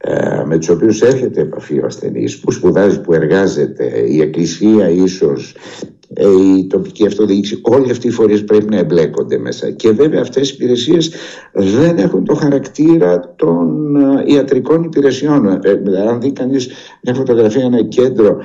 ε, 0.07 0.43
με 0.45 0.57
τους 0.57 0.69
οποίους 0.69 1.01
έρχεται 1.01 1.41
επαφή 1.41 1.79
ο 1.79 1.85
ασθενής, 1.85 2.39
που 2.39 2.51
σπουδάζει, 2.51 3.01
που 3.01 3.13
εργάζεται, 3.13 4.03
η 4.07 4.21
εκκλησία 4.21 4.89
ίσως, 4.89 5.55
ε, 6.13 6.25
η 6.57 6.67
τοπική 6.67 7.05
αυτοδιοίκηση, 7.05 7.59
όλοι 7.63 7.91
αυτοί 7.91 8.07
οι 8.07 8.11
φορείς 8.11 8.43
πρέπει 8.43 8.69
να 8.69 8.77
εμπλέκονται 8.77 9.37
μέσα. 9.37 9.71
Και 9.71 9.91
βέβαια 9.91 10.21
αυτές 10.21 10.49
οι 10.49 10.53
υπηρεσίες 10.55 11.11
δεν 11.53 11.97
έχουν 11.97 12.25
το 12.25 12.33
χαρακτήρα 12.33 13.33
των 13.35 13.95
ε, 13.95 14.23
ιατρικών 14.25 14.83
υπηρεσιών. 14.83 15.47
αν 16.09 16.21
δει 16.21 16.31
κανείς 16.31 16.69
μια 17.01 17.13
φωτογραφία, 17.13 17.63
ένα 17.63 17.83
κέντρο 17.83 18.37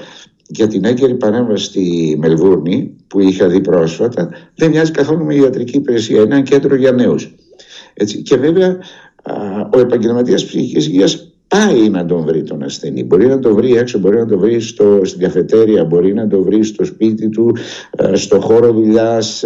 για 0.53 0.67
την 0.67 0.85
έγκαιρη 0.85 1.15
παρέμβαση 1.15 1.65
στη 1.65 2.17
Μελβούρνη 2.21 2.97
που 3.07 3.21
είχα 3.21 3.49
δει 3.49 3.61
πρόσφατα 3.61 4.31
δεν 4.55 4.71
μοιάζει 4.71 4.91
καθόλου 4.91 5.25
με 5.25 5.35
ιατρική 5.35 5.77
υπηρεσία. 5.77 6.23
Είναι 6.23 6.35
ένα 6.35 6.43
κέντρο 6.43 6.75
για 6.75 6.93
νέους. 6.93 7.35
Έτσι. 7.95 8.23
Και 8.23 8.37
βέβαια 8.37 8.79
ο 9.73 9.79
επαγγελματίας 9.81 10.45
ψυχικής 10.45 10.87
υγείας 10.87 11.30
πάει 11.57 11.89
να 11.89 12.07
τον 12.07 12.25
βρει 12.25 12.43
τον 12.43 12.63
ασθενή. 12.63 13.05
Μπορεί 13.05 13.27
να 13.27 13.39
τον 13.39 13.55
βρει 13.55 13.77
έξω, 13.77 13.99
μπορεί 13.99 14.17
να 14.17 14.27
τον 14.27 14.39
βρει 14.39 14.61
στο, 14.61 15.01
στην 15.03 15.21
καφετέρια, 15.21 15.85
μπορεί 15.85 16.15
να 16.15 16.29
τον 16.29 16.43
βρει 16.43 16.65
στο 16.65 16.85
σπίτι 16.85 17.29
του, 17.29 17.57
στο 18.13 18.41
χώρο 18.41 18.73
δουλειάς, 18.73 19.45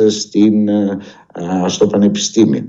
στο 1.66 1.86
πανεπιστήμιο. 1.86 2.64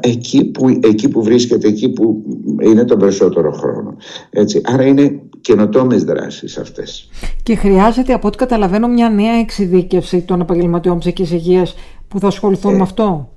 Εκεί 0.00 0.44
που, 0.44 0.68
εκεί 0.82 1.08
που 1.08 1.22
βρίσκεται, 1.22 1.68
εκεί 1.68 1.88
που 1.88 2.22
είναι 2.62 2.84
τον 2.84 2.98
περισσότερο 2.98 3.52
χρόνο. 3.52 3.96
Έτσι. 4.30 4.60
Άρα 4.64 4.86
είναι 4.86 5.20
καινοτόμες 5.40 6.04
δράσεις 6.04 6.58
αυτές. 6.58 7.08
Και 7.42 7.54
χρειάζεται, 7.54 8.12
από 8.12 8.26
ό,τι 8.26 8.36
καταλαβαίνω, 8.36 8.88
μια 8.88 9.08
νέα 9.08 9.34
εξειδίκευση 9.34 10.20
των 10.20 10.40
επαγγελματιών 10.40 10.98
ψυχική 10.98 11.34
υγείας 11.34 11.74
που 12.08 12.18
θα 12.18 12.26
ασχοληθούν 12.26 12.72
ε, 12.72 12.76
με 12.76 12.82
αυτό. 12.82 13.32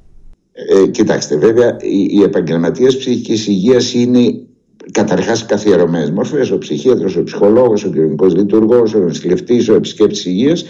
Ε, 0.53 0.87
κοιτάξτε, 0.87 1.37
βέβαια, 1.37 1.77
οι, 1.81 2.07
οι 2.09 2.23
επαγγελματίες 2.23 2.97
ψυχική 2.97 3.51
υγείας 3.51 3.93
είναι 3.93 4.19
καταρχάς 4.91 5.45
καθιερωμένες 5.45 6.11
μορφές. 6.11 6.51
Ο 6.51 6.57
ψυχίατρος, 6.57 7.15
ο 7.15 7.23
ψυχολόγος, 7.23 7.83
ο 7.83 7.89
κοινωνικός 7.89 8.35
λειτουργός, 8.35 8.93
ο 8.93 8.99
νοσηλευτής, 8.99 9.69
ο 9.69 9.73
επισκέπτης 9.73 10.25
υγείας. 10.25 10.65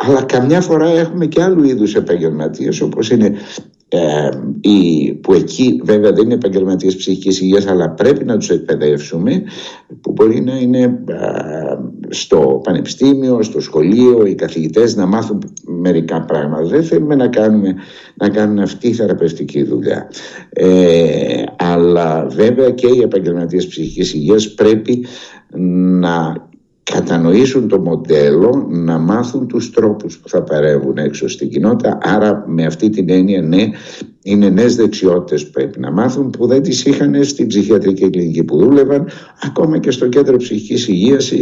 Αλλά 0.00 0.22
καμιά 0.22 0.60
φορά 0.60 0.88
έχουμε 0.88 1.26
και 1.26 1.42
άλλου 1.42 1.64
είδους 1.64 1.94
επαγγελματίες, 1.94 2.80
όπως 2.80 3.10
είναι 3.10 3.32
ε, 3.90 4.28
που 5.20 5.32
εκεί 5.32 5.80
βέβαια 5.84 6.12
δεν 6.12 6.24
είναι 6.24 6.34
επαγγελματίες 6.34 6.96
ψυχικής 6.96 7.40
υγείας 7.40 7.66
αλλά 7.66 7.90
πρέπει 7.90 8.24
να 8.24 8.36
τους 8.36 8.50
εκπαιδεύσουμε 8.50 9.42
που 10.00 10.12
μπορεί 10.12 10.40
να 10.40 10.56
είναι 10.56 10.98
στο 12.08 12.60
πανεπιστήμιο, 12.64 13.42
στο 13.42 13.60
σχολείο 13.60 14.26
οι 14.26 14.34
καθηγητές 14.34 14.96
να 14.96 15.06
μάθουν 15.06 15.38
μερικά 15.66 16.24
πράγματα. 16.24 16.68
Δεν 16.68 16.82
θέλουμε 16.82 17.14
να 17.14 17.28
κάνουμε 17.28 17.74
να 18.14 18.28
κάνουν 18.28 18.58
αυτή 18.58 18.88
η 18.88 18.92
θεραπευτική 18.92 19.62
δουλειά. 19.62 20.10
Ε, 20.48 21.42
αλλά 21.56 22.26
βέβαια 22.30 22.70
και 22.70 22.86
οι 22.86 23.00
επαγγελματίες 23.02 23.66
ψυχικής 23.66 24.14
υγείας 24.14 24.54
πρέπει 24.54 25.06
να 26.00 26.47
κατανοήσουν 26.92 27.68
το 27.68 27.80
μοντέλο, 27.80 28.66
να 28.70 28.98
μάθουν 28.98 29.46
τους 29.46 29.70
τρόπους 29.70 30.18
που 30.18 30.28
θα 30.28 30.42
παρεύουν 30.42 30.98
έξω 30.98 31.28
στην 31.28 31.48
κοινότητα. 31.48 31.98
Άρα 32.02 32.44
με 32.46 32.66
αυτή 32.66 32.90
την 32.90 33.10
έννοια 33.10 33.42
ναι, 33.42 33.68
είναι 34.22 34.48
νέες 34.48 34.76
δεξιότητες 34.76 35.44
που 35.44 35.50
πρέπει 35.50 35.80
να 35.80 35.90
μάθουν 35.90 36.30
που 36.30 36.46
δεν 36.46 36.62
τις 36.62 36.84
είχαν 36.84 37.24
στην 37.24 37.46
ψυχιατρική 37.46 38.10
κλινική 38.10 38.44
που 38.44 38.56
δούλευαν, 38.56 39.08
ακόμα 39.42 39.78
και 39.78 39.90
στο 39.90 40.08
κέντρο 40.08 40.36
ψυχικής 40.36 40.88
υγείας. 40.88 41.32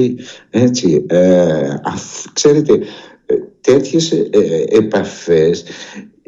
Έτσι, 0.50 1.05
ε, 1.09 1.75
ξέρετε, 2.33 2.73
ε, 3.26 3.35
τέτοιες 3.61 4.12
ε, 4.12 4.29
επαφές 4.69 5.65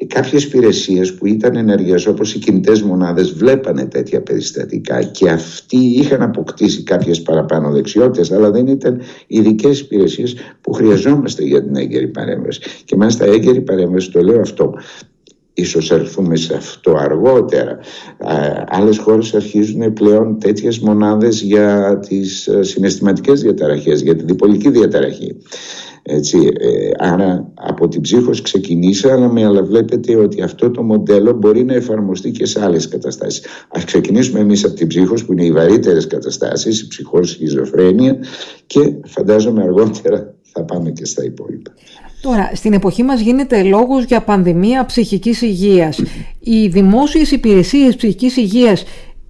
κάποιες 0.06 0.44
υπηρεσίες 0.44 1.14
που 1.14 1.26
ήταν 1.26 1.56
ενεργές 1.56 2.06
όπως 2.06 2.34
οι 2.34 2.38
κινητές 2.38 2.82
μονάδες 2.82 3.32
βλέπανε 3.32 3.86
τέτοια 3.86 4.22
περιστατικά 4.22 5.02
και 5.02 5.30
αυτοί 5.30 5.76
είχαν 5.76 6.22
αποκτήσει 6.22 6.82
κάποιες 6.82 7.22
παραπάνω 7.22 7.70
δεξιότητες 7.70 8.32
αλλά 8.32 8.50
δεν 8.50 8.66
ήταν 8.66 9.00
ειδικές 9.26 9.80
υπηρεσίες 9.80 10.36
που 10.60 10.72
χρειαζόμαστε 10.72 11.44
για 11.44 11.62
την 11.62 11.76
έγκαιρη 11.76 12.08
παρέμβαση 12.08 12.60
και 12.84 12.96
μάλιστα 12.96 13.24
έγκαιρη 13.24 13.60
παρέμβαση 13.60 14.10
το 14.10 14.22
λέω 14.22 14.40
αυτό 14.40 14.74
ίσως 15.58 15.90
έρθουμε 15.90 16.36
σε 16.36 16.54
αυτό 16.54 16.96
αργότερα. 16.98 17.78
Άλλες 18.68 18.98
χώρες 18.98 19.34
αρχίζουν 19.34 19.92
πλέον 19.92 20.38
τέτοιες 20.38 20.78
μονάδες 20.78 21.40
για 21.40 21.98
τις 22.08 22.46
ε, 22.46 22.62
συναισθηματικές 22.62 23.40
διαταραχές, 23.40 24.00
για 24.02 24.16
τη 24.16 24.24
διπολική 24.24 24.70
διαταραχή. 24.70 25.36
Έτσι, 26.10 26.38
ε, 26.58 26.90
άρα 26.98 27.52
από 27.54 27.88
την 27.88 28.00
ψύχος 28.00 28.42
ξεκινήσαμε 28.42 29.44
αλλά 29.44 29.62
βλέπετε 29.62 30.16
ότι 30.16 30.42
αυτό 30.42 30.70
το 30.70 30.82
μοντέλο 30.82 31.32
μπορεί 31.32 31.64
να 31.64 31.74
εφαρμοστεί 31.74 32.30
και 32.30 32.46
σε 32.46 32.64
άλλες 32.64 32.88
καταστάσεις. 32.88 33.42
Ας 33.68 33.84
ξεκινήσουμε 33.84 34.40
εμείς 34.40 34.64
από 34.64 34.74
την 34.74 34.86
ψύχος 34.86 35.24
που 35.24 35.32
είναι 35.32 35.44
οι 35.44 35.52
βαρύτερες 35.52 36.06
καταστάσεις, 36.06 36.80
η 36.80 36.88
ψυχός, 36.88 37.30
η 37.30 37.34
σχιζοφρένεια 37.34 38.16
και 38.66 38.94
φαντάζομαι 39.04 39.62
αργότερα 39.62 40.34
θα 40.52 40.64
πάμε 40.64 40.90
και 40.90 41.04
στα 41.04 41.24
υπόλοιπα. 41.24 41.72
Τώρα, 42.22 42.50
στην 42.54 42.72
εποχή 42.72 43.02
μας 43.02 43.20
γίνεται 43.20 43.62
λόγος 43.62 44.04
για 44.04 44.22
πανδημία 44.22 44.86
ψυχικής 44.86 45.42
υγείας. 45.42 46.02
Οι 46.40 46.68
δημόσιες 46.68 47.30
υπηρεσίες 47.30 47.96
ψυχικής 47.96 48.36
υγείας 48.36 48.84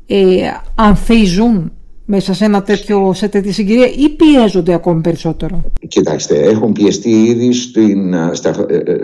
ε, 0.07 0.37
ανθίζουν 0.75 1.73
μέσα 2.11 2.35
σε, 2.35 2.45
ένα 2.45 2.63
τέτοιο, 2.63 3.13
σε 3.15 3.29
τέτοια 3.29 3.53
συγκυρία 3.53 3.87
ή 3.87 4.09
πιέζονται 4.09 4.73
ακόμη 4.73 5.01
περισσότερο; 5.01 5.63
Κοιτάξτε, 5.89 6.41
έχουν 6.43 6.73
πιεστεί 6.73 7.11
ήδη 7.11 7.53
στην, 7.53 8.15
στα, 8.33 8.67
ε, 8.69 8.77
ε, 8.77 9.03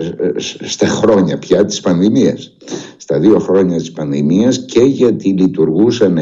στα 0.63 0.87
χρόνια 0.87 1.37
πια 1.37 1.65
της 1.65 1.79
πανδημίας. 1.79 2.53
Στα 2.97 3.19
δύο 3.19 3.39
χρόνια 3.39 3.77
της 3.77 3.91
πανδημίας 3.91 4.65
και 4.65 4.81
γιατί 4.81 5.29
λειτουργούσαν 5.29 6.17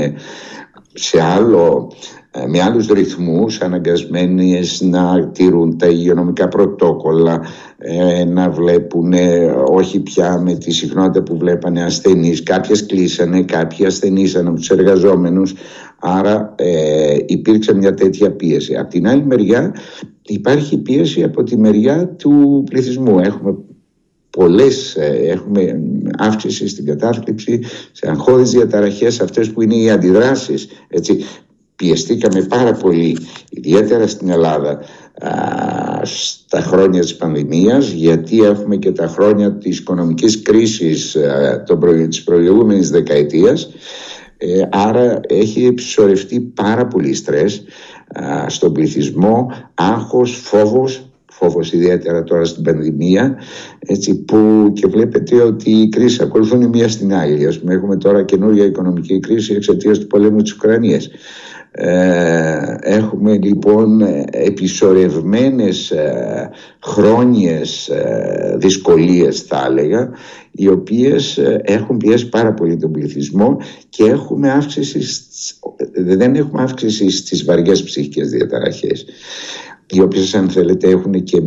σε 0.93 1.21
άλλο 1.21 1.91
ε, 2.31 2.47
με 2.47 2.61
άλλους 2.61 2.87
ρυθμούς 2.87 3.61
αναγκασμένες 3.61 4.81
να 4.81 5.27
τηρούν 5.27 5.77
τα 5.77 5.87
υγειονομικά 5.87 6.47
πρωτόκολλα 6.47 7.41
ε, 7.77 8.23
να 8.23 8.49
βλέπουν 8.49 9.13
όχι 9.69 9.99
πια 9.99 10.39
με 10.39 10.53
τη 10.53 10.71
συχνότητα 10.71 11.23
που 11.23 11.37
βλέπανε 11.37 11.83
ασθενείς. 11.83 12.43
Κάποιες 12.43 12.85
κλείσανε, 12.85 13.41
κάποιοι 13.43 13.85
ασθενήσαν 13.85 14.47
από 14.47 14.55
τους 14.55 14.69
εργαζόμενους. 14.69 15.53
Άρα 15.99 16.55
ε, 16.57 17.15
υπήρξε 17.25 17.73
μια 17.73 17.93
τέτοια 17.93 18.31
πίεση. 18.31 18.75
Από 18.75 18.89
την 18.89 19.07
άλλη 19.07 19.25
μεριά 19.25 19.75
υπάρχει 20.21 20.77
πίεση 20.77 21.23
από 21.23 21.43
τη 21.43 21.57
μεριά 21.57 22.07
του 22.07 22.63
πληθυσμού. 22.69 23.19
Έχουμε 23.19 23.55
πολλές, 24.37 24.95
ε, 24.95 25.19
έχουμε 25.23 25.81
αύξηση 26.17 26.67
στην 26.67 26.85
κατάθλιψη 26.85 27.61
σε 27.91 28.09
αγχώδεις 28.09 28.49
διαταραχές 28.49 29.21
αυτές 29.21 29.49
που 29.49 29.61
είναι 29.61 29.75
οι 29.75 29.89
αντιδράσεις 29.89 30.67
έτσι, 30.87 31.25
πιεστήκαμε 31.75 32.41
πάρα 32.41 32.73
πολύ, 32.73 33.17
ιδιαίτερα 33.49 34.07
στην 34.07 34.29
Ελλάδα, 34.29 34.79
στα 36.03 36.61
χρόνια 36.61 37.01
της 37.01 37.15
πανδημίας 37.15 37.89
γιατί 37.89 38.43
έχουμε 38.43 38.75
και 38.75 38.91
τα 38.91 39.07
χρόνια 39.07 39.53
της 39.53 39.77
οικονομικής 39.77 40.41
κρίσης 40.41 41.17
τη 41.65 42.07
της 42.07 42.23
προηγούμενης 42.23 42.89
δεκαετίας. 42.89 43.69
Ε, 44.37 44.61
άρα 44.71 45.19
έχει 45.27 45.65
επισορευτεί 45.65 46.39
πάρα 46.39 46.87
πολύ 46.87 47.13
στρες 47.13 47.63
στον 48.47 48.73
πληθυσμό, 48.73 49.51
άγχος, 49.73 50.35
φόβος 50.43 51.12
φόβος 51.33 51.73
ιδιαίτερα 51.73 52.23
τώρα 52.23 52.45
στην 52.45 52.63
πανδημία 52.63 53.37
έτσι, 53.79 54.15
που 54.15 54.71
και 54.73 54.87
βλέπετε 54.87 55.41
ότι 55.41 55.71
οι 55.71 55.89
κρίσεις 55.89 56.19
ακολουθούν 56.19 56.61
η 56.61 56.67
μία 56.67 56.89
στην 56.89 57.13
άλλη. 57.13 57.45
Ας 57.45 57.59
πούμε, 57.59 57.73
έχουμε 57.73 57.97
τώρα 57.97 58.23
καινούργια 58.23 58.65
οικονομική 58.65 59.19
κρίση 59.19 59.53
εξαιτίας 59.53 59.99
του 59.99 60.07
πολέμου 60.07 60.41
της 60.41 60.53
Ουκρανίας. 60.53 61.09
Ε, 61.75 62.75
έχουμε 62.79 63.37
λοιπόν 63.37 64.01
επισορευμένες 64.31 65.91
ε, 65.91 66.49
χρόνιες 66.83 67.87
ε, 67.87 68.55
δυσκολίες 68.57 69.41
θα 69.41 69.65
έλεγα 69.69 70.09
οι 70.51 70.67
οποίες 70.67 71.39
έχουν 71.61 71.97
πιέσει 71.97 72.29
πάρα 72.29 72.53
πολύ 72.53 72.77
τον 72.77 72.91
πληθυσμό 72.91 73.57
και 73.89 74.03
έχουμε 74.03 74.51
αύξηση, 74.51 74.99
δεν 75.93 76.35
έχουμε 76.35 76.61
αύξηση 76.61 77.09
στις 77.09 77.45
βαριές 77.45 77.83
ψυχικές 77.83 78.29
διαταραχές 78.29 79.05
οι 79.93 80.01
οποίες 80.01 80.35
αν 80.35 80.49
θέλετε 80.49 80.89
έχουν 80.89 81.23
και 81.23 81.41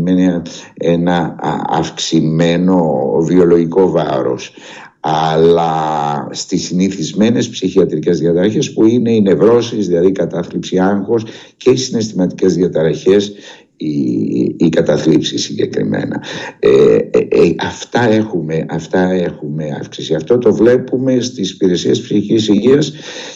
ένα 0.74 1.36
αυξημένο 1.68 2.84
βιολογικό 3.20 3.90
βάρος 3.90 4.52
αλλά 5.00 6.28
στις 6.30 6.64
συνηθισμένες 6.64 7.48
ψυχιατρικές 7.48 8.18
διαταραχές 8.18 8.72
που 8.72 8.86
είναι 8.86 9.12
οι 9.12 9.20
νευρώσεις, 9.20 9.86
δηλαδή 9.86 10.06
η 10.06 10.12
κατάθλιψη 10.12 10.78
άγχος 10.78 11.24
και 11.56 11.70
οι 11.70 11.76
συναισθηματικές 11.76 12.54
διαταραχές 12.54 13.32
η, 13.76 14.54
η 14.58 14.68
καταθλίψη 14.68 15.38
συγκεκριμένα. 15.38 16.22
Ε, 16.58 16.96
ε, 17.10 17.18
ε, 17.28 17.54
αυτά, 17.58 18.08
έχουμε, 18.08 18.66
αυτά 18.68 19.12
έχουμε 19.12 19.64
αύξηση. 19.80 20.14
Αυτό 20.14 20.38
το 20.38 20.54
βλέπουμε 20.54 21.20
στις 21.20 21.50
υπηρεσίες 21.50 22.00
ψυχικής 22.00 22.48
υγείας 22.48 22.92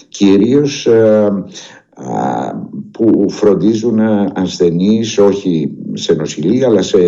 κυρίως 0.09 0.88
που 2.91 3.30
φροντίζουν 3.30 4.00
ασθενείς 4.34 5.19
όχι 5.19 5.73
σε 5.93 6.13
νοσηλεία 6.15 6.67
αλλά 6.67 6.82
σε 6.82 6.99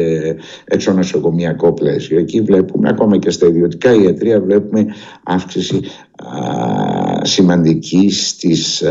εξωνοσοκομιακό 0.65 1.73
πλαίσιο. 1.73 2.19
Εκεί 2.19 2.41
βλέπουμε 2.41 2.89
ακόμα 2.89 3.19
και 3.19 3.31
στα 3.31 3.47
ιδιωτικά 3.47 3.95
ιατρία 3.95 4.41
βλέπουμε 4.41 4.87
αύξηση 5.23 5.81
σημαντική 7.23 8.11
στις, 8.11 8.83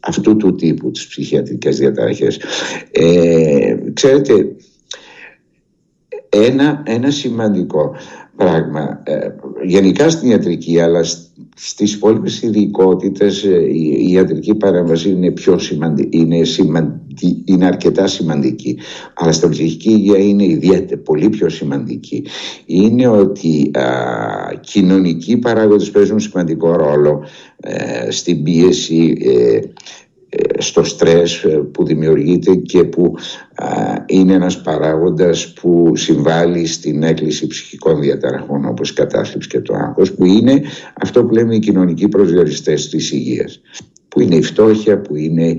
αυτού 0.00 0.36
του 0.36 0.54
τύπου 0.54 0.90
τις 0.90 1.06
ψυχιατρικές 1.06 1.78
διαταραχές. 1.78 2.40
Ε, 2.90 3.76
ξέρετε, 3.92 4.56
ένα, 6.28 6.82
ένα 6.86 7.10
σημαντικό 7.10 7.94
πράγμα. 8.36 9.02
Ε, 9.02 9.28
γενικά 9.64 10.10
στην 10.10 10.30
ιατρική 10.30 10.80
αλλά 10.80 11.04
στις 11.56 11.94
υπόλοιπες 11.94 12.42
ειδικότητες 12.42 13.44
ε, 13.44 13.60
η 13.70 14.10
ιατρική 14.10 14.54
παρέμβαση 14.54 15.10
είναι, 15.10 15.30
πιο 15.30 15.58
είναι, 16.10 16.40
είναι 17.44 17.66
αρκετά 17.66 18.06
σημαντική. 18.06 18.78
Αλλά 19.14 19.32
στην 19.32 19.50
ψυχική 19.50 19.90
υγεία 19.90 20.18
είναι 20.18 20.44
ιδιαίτερα 20.44 21.00
πολύ 21.00 21.28
πιο 21.28 21.48
σημαντική. 21.48 22.26
Είναι 22.66 23.06
ότι 23.06 23.70
α, 23.74 23.84
κοινωνικοί 24.60 25.36
παράγοντες 25.36 25.90
παίζουν 25.90 26.20
σημαντικό 26.20 26.76
ρόλο 26.76 27.24
ε, 27.60 28.10
στην 28.10 28.42
πίεση 28.42 29.16
ε, 29.20 29.58
στο 30.58 30.84
στρες 30.84 31.42
ε, 31.42 31.48
που 31.48 31.84
δημιουργείται 31.84 32.54
και 32.54 32.84
που 32.84 33.14
είναι 34.06 34.32
ένας 34.32 34.60
παράγοντας 34.60 35.52
που 35.52 35.92
συμβάλλει 35.96 36.66
στην 36.66 37.02
έκκληση 37.02 37.46
ψυχικών 37.46 38.00
διαταραχών 38.00 38.66
όπως 38.66 38.90
η 38.90 38.94
κατάθλιψη 38.94 39.48
και 39.48 39.60
το 39.60 39.74
άγχος 39.74 40.12
που 40.12 40.24
είναι 40.24 40.62
αυτό 41.00 41.24
που 41.24 41.34
λέμε 41.34 41.54
οι 41.54 41.58
κοινωνικοί 41.58 42.08
προσδιοριστές 42.08 42.88
της 42.88 43.12
υγείας. 43.12 43.60
Που 44.08 44.20
είναι 44.20 44.34
η 44.34 44.42
φτώχεια, 44.42 45.00
που 45.00 45.16
είναι 45.16 45.56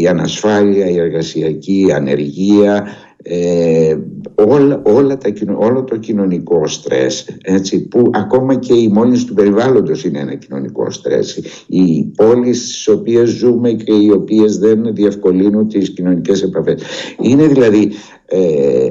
η 0.00 0.06
ανασφάλεια, 0.06 0.86
η 0.86 0.98
εργασιακή, 0.98 1.86
η 1.88 1.92
ανεργία, 1.92 2.86
ε, 3.22 3.96
όλα, 4.34 4.82
όλα 4.84 5.18
τα, 5.18 5.30
όλο 5.56 5.84
το 5.84 5.96
κοινωνικό 5.96 6.66
στρες 6.66 7.28
έτσι, 7.42 7.88
που 7.88 8.10
ακόμα 8.14 8.54
και 8.54 8.74
η 8.74 8.88
μόλυνση 8.88 9.26
του 9.26 9.34
περιβάλλοντος 9.34 10.04
είναι 10.04 10.18
ένα 10.18 10.34
κοινωνικό 10.34 10.90
στρες. 10.90 11.40
Οι 11.66 12.04
πόλεις 12.16 12.62
στις 12.62 12.88
οποίες 12.88 13.28
ζούμε 13.28 13.72
και 13.72 13.92
οι 13.92 14.10
οποίες 14.10 14.58
δεν 14.58 14.94
διευκολύνουν 14.94 15.68
τις 15.68 15.90
κοινωνικές 15.90 16.42
επαφές. 16.42 16.82
Είναι 17.20 17.46
δηλαδή 17.46 17.92
ε, 18.26 18.88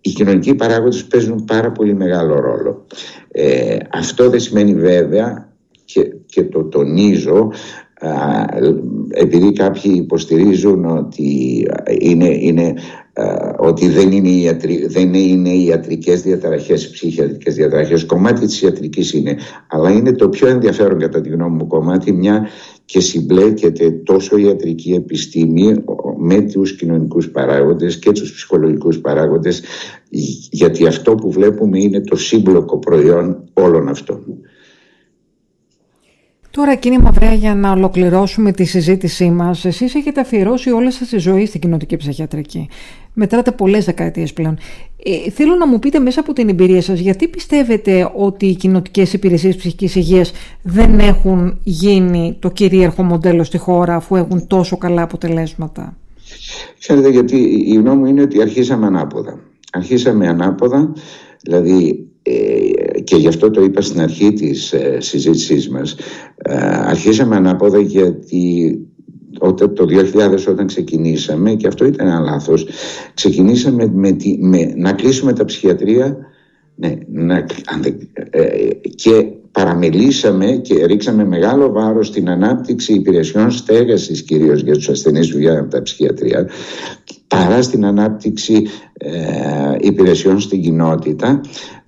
οι 0.00 0.10
κοινωνικοί 0.10 0.54
παράγοντες 0.54 1.04
παίζουν 1.04 1.44
πάρα 1.44 1.72
πολύ 1.72 1.94
μεγάλο 1.94 2.40
ρόλο. 2.40 2.86
Ε, 3.30 3.76
αυτό 3.92 4.30
δεν 4.30 4.40
σημαίνει 4.40 4.74
βέβαια 4.74 5.52
και, 5.84 6.12
και 6.26 6.44
το 6.44 6.64
τονίζω 6.64 7.50
επειδή 9.14 9.52
κάποιοι 9.52 9.92
υποστηρίζουν 9.94 10.84
ότι 10.84 11.66
είναι, 12.00 12.28
είναι 12.40 12.74
ότι 13.58 13.88
δεν 13.88 14.12
είναι, 14.12 14.28
οι 14.28 14.42
ιατρι... 14.42 14.86
δεν 14.86 15.14
είναι 15.14 15.48
οι 15.48 15.64
ιατρικές 15.64 16.22
διαταραχές, 16.22 16.84
οι 16.84 16.90
ψυχιατρικές 16.90 17.54
διαταραχές, 17.54 18.04
κομμάτι 18.04 18.46
της 18.46 18.62
ιατρικής 18.62 19.12
είναι, 19.12 19.36
αλλά 19.68 19.90
είναι 19.90 20.12
το 20.12 20.28
πιο 20.28 20.48
ενδιαφέρον 20.48 20.98
κατά 20.98 21.20
τη 21.20 21.28
γνώμη 21.28 21.56
μου 21.56 21.66
κομμάτι, 21.66 22.12
μια 22.12 22.48
και 22.84 23.00
συμπλέκεται 23.00 23.90
τόσο 23.90 24.36
η 24.36 24.42
ιατρική 24.42 24.92
επιστήμη 24.92 25.84
με 26.18 26.40
τους 26.40 26.76
κοινωνικούς 26.76 27.30
παράγοντες 27.30 27.98
και 27.98 28.12
τους 28.12 28.32
ψυχολογικούς 28.32 28.98
παράγοντες, 28.98 29.62
γιατί 30.50 30.86
αυτό 30.86 31.14
που 31.14 31.30
βλέπουμε 31.30 31.78
είναι 31.78 32.00
το 32.00 32.16
σύμπλοκο 32.16 32.78
προϊόν 32.78 33.44
όλων 33.52 33.88
αυτών. 33.88 34.22
Τώρα, 36.56 36.74
κύριε 36.74 36.98
Μαυρέα, 36.98 37.34
για 37.34 37.54
να 37.54 37.70
ολοκληρώσουμε 37.70 38.52
τη 38.52 38.64
συζήτησή 38.64 39.30
μας, 39.30 39.64
εσείς 39.64 39.94
έχετε 39.94 40.20
αφιερώσει 40.20 40.70
όλη 40.70 40.90
σας 40.90 41.08
τη 41.08 41.18
ζωή 41.18 41.46
στην 41.46 41.60
κοινωτική 41.60 41.96
ψυχιατρική. 41.96 42.68
Μετράτε 43.12 43.50
πολλές 43.50 43.84
δεκαετίες 43.84 44.32
πλέον. 44.32 44.58
Ε, 45.04 45.30
θέλω 45.30 45.54
να 45.54 45.66
μου 45.66 45.78
πείτε 45.78 45.98
μέσα 45.98 46.20
από 46.20 46.32
την 46.32 46.48
εμπειρία 46.48 46.82
σας, 46.82 46.98
γιατί 46.98 47.28
πιστεύετε 47.28 48.10
ότι 48.14 48.46
οι 48.46 48.54
κοινωτικέ 48.54 49.06
υπηρεσίες 49.12 49.56
ψυχικής 49.56 49.94
υγείας 49.94 50.32
δεν 50.62 50.98
έχουν 50.98 51.58
γίνει 51.62 52.36
το 52.38 52.50
κυρίαρχο 52.50 53.02
μοντέλο 53.02 53.44
στη 53.44 53.58
χώρα, 53.58 53.94
αφού 53.96 54.16
έχουν 54.16 54.46
τόσο 54.46 54.76
καλά 54.76 55.02
αποτελέσματα; 55.02 55.96
Ξέρετε, 56.78 57.08
γιατί 57.08 57.36
η 57.66 57.74
γνώμη 57.74 57.96
μου 57.96 58.06
είναι 58.06 58.22
ότι 58.22 58.40
αρχίσαμε 58.40 58.86
ανάποδα. 58.86 59.38
Αρχίσαμε 59.72 60.28
ανάποδα, 60.28 60.92
δηλαδή 61.42 61.88
ε, 61.88 62.13
και 63.04 63.16
γι' 63.16 63.28
αυτό 63.28 63.50
το 63.50 63.62
είπα 63.62 63.80
στην 63.80 64.00
αρχή 64.00 64.32
της 64.32 64.72
ε, 64.72 64.96
συζήτησής 65.00 65.68
μας. 65.68 65.96
Ε, 66.36 66.56
αρχίσαμε 66.64 67.36
ανάποδα 67.36 67.80
γιατί 67.80 68.78
όταν, 69.38 69.74
το 69.74 69.86
2000 69.88 70.46
όταν 70.48 70.66
ξεκινήσαμε 70.66 71.54
και 71.54 71.66
αυτό 71.66 71.84
ήταν 71.84 72.06
ένα 72.06 72.20
λάθος 72.20 72.66
ξεκινήσαμε 73.14 73.90
με, 73.94 74.16
με, 74.38 74.72
να 74.76 74.92
κλείσουμε 74.92 75.32
τα 75.32 75.44
ψυχιατρία 75.44 76.16
ναι, 76.74 76.98
να, 77.12 77.46
ε, 78.30 78.68
και 78.94 79.26
παραμελήσαμε 79.52 80.46
και 80.46 80.86
ρίξαμε 80.86 81.24
μεγάλο 81.24 81.72
βάρος 81.72 82.06
στην 82.06 82.28
ανάπτυξη 82.28 82.92
υπηρεσιών 82.92 83.50
στέγασης 83.50 84.22
κυρίως 84.22 84.62
για 84.62 84.74
τους 84.74 84.88
ασθενείς 84.88 85.30
που 85.30 85.36
βγαίνουν 85.36 85.58
από 85.58 85.70
τα 85.70 85.82
ψυχιατρία 85.82 86.48
παρά 87.28 87.62
στην 87.62 87.84
ανάπτυξη 87.84 88.66
ε, 88.92 89.12
υπηρεσιών 89.80 90.40
στην 90.40 90.62
κοινότητα 90.62 91.40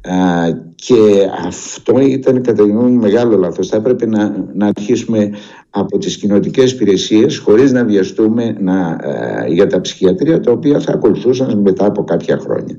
ε, 0.07 0.53
και 0.75 0.95
αυτό 1.47 1.99
ήταν 2.01 2.43
κατά 2.43 2.63
τη 2.63 2.69
γνώμη 2.69 2.91
μεγάλο 2.91 3.37
λάθος. 3.37 3.69
Θα 3.69 3.77
έπρεπε 3.77 4.07
να, 4.07 4.47
να 4.55 4.67
αρχίσουμε 4.67 5.31
από 5.79 5.99
τις 5.99 6.17
κοινωτικέ 6.17 6.63
υπηρεσίες 6.63 7.39
χωρίς 7.39 7.73
να 7.73 7.85
βιαστούμε 7.85 8.57
να, 8.61 8.99
ε, 9.03 9.53
για 9.53 9.67
τα 9.67 9.81
ψυχιατρία 9.81 10.41
τα 10.41 10.51
οποία 10.53 10.81
θα 10.81 10.93
ακολουθούσαν 10.93 11.61
μετά 11.61 11.87
από 11.87 12.05
κάποια 12.05 12.39
χρόνια. 12.39 12.77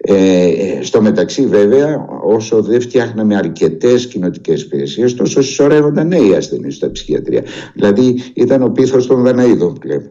Ε, 0.00 0.78
στο 0.80 1.02
μεταξύ 1.02 1.46
βέβαια 1.46 2.06
όσο 2.24 2.62
δεν 2.62 2.80
φτιάχναμε 2.80 3.36
αρκετές 3.36 4.06
κοινωτικέ 4.06 4.52
υπηρεσίες, 4.52 5.14
τόσο 5.14 5.42
συσσωρεύονταν 5.42 6.06
νέοι 6.06 6.34
ασθενείς 6.34 6.74
στα 6.76 6.90
ψυχιατρία. 6.90 7.42
Δηλαδή 7.74 8.18
ήταν 8.34 8.62
ο 8.62 8.68
πίθος 8.68 9.06
των 9.06 9.22
Δαναίδων 9.22 9.78
πλέον. 9.80 10.10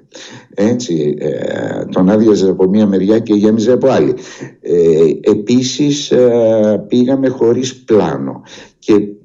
Έτσι, 0.55 1.15
ε, 1.19 1.85
τον 1.91 2.09
άδειαζε 2.09 2.49
από 2.49 2.67
μία 2.69 2.87
μεριά 2.87 3.19
και 3.19 3.33
γέμιζε 3.33 3.71
από 3.71 3.87
άλλη. 3.87 4.13
Ε, 4.61 5.31
επίσης 5.31 6.11
ε, 6.11 6.85
πήγαμε 6.87 7.27
χωρίς 7.27 7.75
πλάνο 7.75 8.41
και 8.79 8.93
ε, 8.93 9.16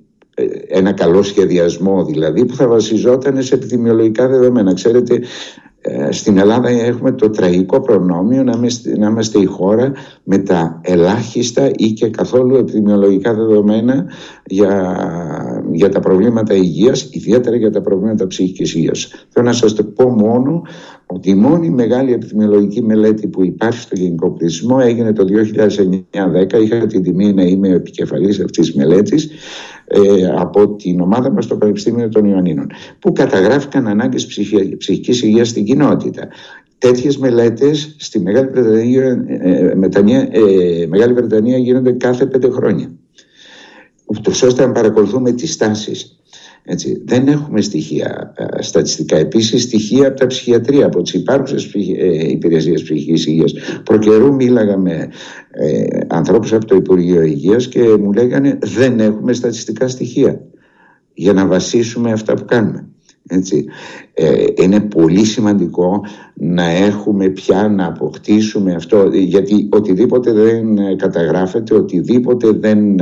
ένα 0.68 0.92
καλό 0.92 1.22
σχεδιασμό 1.22 2.04
δηλαδή 2.04 2.44
που 2.44 2.54
θα 2.54 2.68
βασιζόταν 2.68 3.42
σε 3.42 3.54
επιδημιολογικά 3.54 4.28
δεδομένα. 4.28 4.74
Ξέρετε, 4.74 5.20
ε, 5.80 6.12
στην 6.12 6.38
Ελλάδα 6.38 6.68
έχουμε 6.68 7.12
το 7.12 7.30
τραγικό 7.30 7.80
προνόμιο 7.80 8.42
να 8.42 8.52
είμαστε, 8.56 8.98
να 8.98 9.06
είμαστε 9.06 9.38
η 9.38 9.44
χώρα 9.44 9.92
με 10.24 10.38
τα 10.38 10.80
ελάχιστα 10.82 11.70
ή 11.76 11.92
και 11.92 12.08
καθόλου 12.08 12.56
επιδημιολογικά 12.56 13.34
δεδομένα 13.34 14.06
για, 14.46 14.96
για 15.72 15.88
τα 15.88 16.00
προβλήματα 16.00 16.54
υγείας, 16.54 17.08
ιδιαίτερα 17.10 17.56
για 17.56 17.70
τα 17.70 17.80
προβλήματα 17.80 18.26
ψυχικής 18.26 18.74
υγείας. 18.74 19.26
Θέλω 19.28 19.46
να 19.46 19.52
σας 19.52 19.74
το 19.74 19.84
πω 19.84 20.08
μόνο 20.08 20.62
ότι 21.06 21.30
η 21.30 21.34
μόνη 21.34 21.70
μεγάλη 21.70 22.12
επιδημιολογική 22.12 22.82
μελέτη 22.82 23.28
που 23.28 23.44
υπάρχει 23.44 23.80
στο 23.80 23.96
γενικό 23.96 24.30
πληθυσμό 24.30 24.78
έγινε 24.80 25.12
το 25.12 25.24
2009-10. 25.24 26.62
Είχα 26.62 26.86
την 26.86 27.02
τιμή 27.02 27.32
να 27.32 27.42
είμαι 27.42 27.68
επικεφαλής 27.68 28.40
αυτής 28.40 28.66
της 28.66 28.74
μελέτης 28.74 29.30
ε, 29.86 30.00
από 30.36 30.74
την 30.74 31.00
ομάδα 31.00 31.30
μας 31.30 31.44
στο 31.44 31.56
Πανεπιστήμιο 31.56 32.08
των 32.08 32.24
Ιωαννίνων 32.24 32.66
που 32.98 33.12
καταγράφηκαν 33.12 33.86
ανάγκες 33.86 34.26
ψυχικής 34.78 35.22
υγείας 35.22 35.48
στην 35.48 35.64
κοινότητα. 35.64 36.28
Τέτοιες 36.82 37.16
μελέτες 37.16 37.94
στη 37.98 38.20
Μεγάλη 38.20 38.48
Βρετανία, 38.48 39.24
ε, 39.26 39.74
Μετανία, 39.74 40.28
ε, 40.30 40.86
Μεγάλη 40.86 41.12
Βρετανία 41.12 41.58
γίνονται 41.58 41.92
κάθε 41.92 42.26
πέντε 42.26 42.50
χρόνια 42.50 42.90
ούτως 44.04 44.42
ώστε 44.42 44.66
να 44.66 44.72
παρακολουθούμε 44.72 45.32
τις 45.32 45.56
τάσεις 45.56 46.16
έτσι. 46.64 47.02
Δεν 47.04 47.28
έχουμε 47.28 47.60
στοιχεία 47.60 48.32
ε, 48.36 48.62
στατιστικά. 48.62 49.16
Επίσης, 49.16 49.62
στοιχεία 49.62 50.08
από 50.08 50.18
τα 50.18 50.26
ψυχιατρία, 50.26 50.86
από 50.86 51.02
τις 51.02 51.12
υπάρχουσες 51.12 51.74
ε, 51.74 52.30
υπηρεσίες 52.30 52.82
ψυχικής 52.82 53.26
υγείας. 53.26 53.52
Προκαιρού 53.84 54.34
μίλαγα 54.34 54.76
με 54.76 55.08
ε, 55.50 56.00
ανθρώπους 56.06 56.52
από 56.52 56.66
το 56.66 56.74
Υπουργείο 56.74 57.22
Υγείας 57.22 57.68
και 57.68 57.80
μου 57.80 58.12
λέγανε 58.12 58.58
δεν 58.62 59.00
έχουμε 59.00 59.32
στατιστικά 59.32 59.88
στοιχεία 59.88 60.40
για 61.14 61.32
να 61.32 61.46
βασίσουμε 61.46 62.12
αυτά 62.12 62.34
που 62.34 62.44
κάνουμε. 62.44 62.88
Έτσι. 63.34 63.64
Ε, 64.14 64.44
είναι 64.62 64.80
πολύ 64.80 65.24
σημαντικό 65.24 66.04
να 66.34 66.68
έχουμε 66.68 67.28
πια 67.28 67.68
να 67.68 67.86
αποκτήσουμε 67.86 68.74
αυτό 68.74 69.08
γιατί 69.12 69.68
οτιδήποτε 69.72 70.32
δεν 70.32 70.96
καταγράφεται, 70.96 71.74
οτιδήποτε 71.74 72.50
δεν 72.50 72.98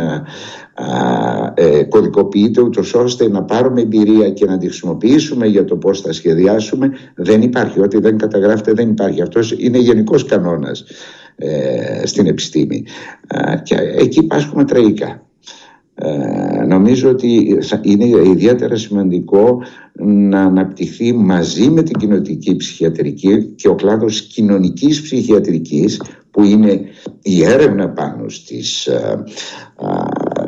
ε, 1.55 1.83
κωδικοποιείται 1.89 2.61
ούτως 2.61 2.95
ώστε 2.95 3.29
να 3.29 3.43
πάρουμε 3.43 3.81
εμπειρία 3.81 4.31
και 4.31 4.47
να 4.47 4.59
τη 4.59 4.67
χρησιμοποιήσουμε 4.67 5.47
για 5.47 5.65
το 5.65 5.77
πώς 5.77 6.01
θα 6.01 6.13
σχεδιάσουμε 6.13 6.91
δεν 7.15 7.43
υπάρχει, 7.43 7.81
ό,τι 7.81 7.99
δεν 7.99 8.19
καταγράφεται 8.19 8.73
δεν 8.73 8.91
υπάρχει. 8.91 9.23
Αυτός 9.23 9.55
είναι 9.59 9.79
γενικός 9.79 10.25
κανόνας 10.25 10.85
ε, 11.37 12.07
στην 12.07 12.27
επιστήμη. 12.27 12.85
Και 13.63 13.77
εκεί 13.99 14.23
πάσχουμε 14.23 14.65
τραγικά 14.65 15.30
ε, 16.03 16.65
νομίζω 16.65 17.09
ότι 17.09 17.59
είναι 17.83 18.05
ιδιαίτερα 18.29 18.77
σημαντικό 18.77 19.63
να 20.03 20.41
αναπτυχθεί 20.41 21.13
μαζί 21.13 21.71
με 21.71 21.83
την 21.83 21.99
κοινωτική 21.99 22.57
ψυχιατρική 22.57 23.43
και 23.57 23.69
ο 23.69 23.75
κλάδος 23.75 24.21
κοινωνικής 24.23 25.03
ψυχιατρικής 25.03 26.01
που 26.31 26.45
είναι 26.45 26.81
η 27.23 27.45
έρευνα 27.45 27.89
πάνω 27.89 28.29
στις, 28.29 28.87
ε, 28.87 29.25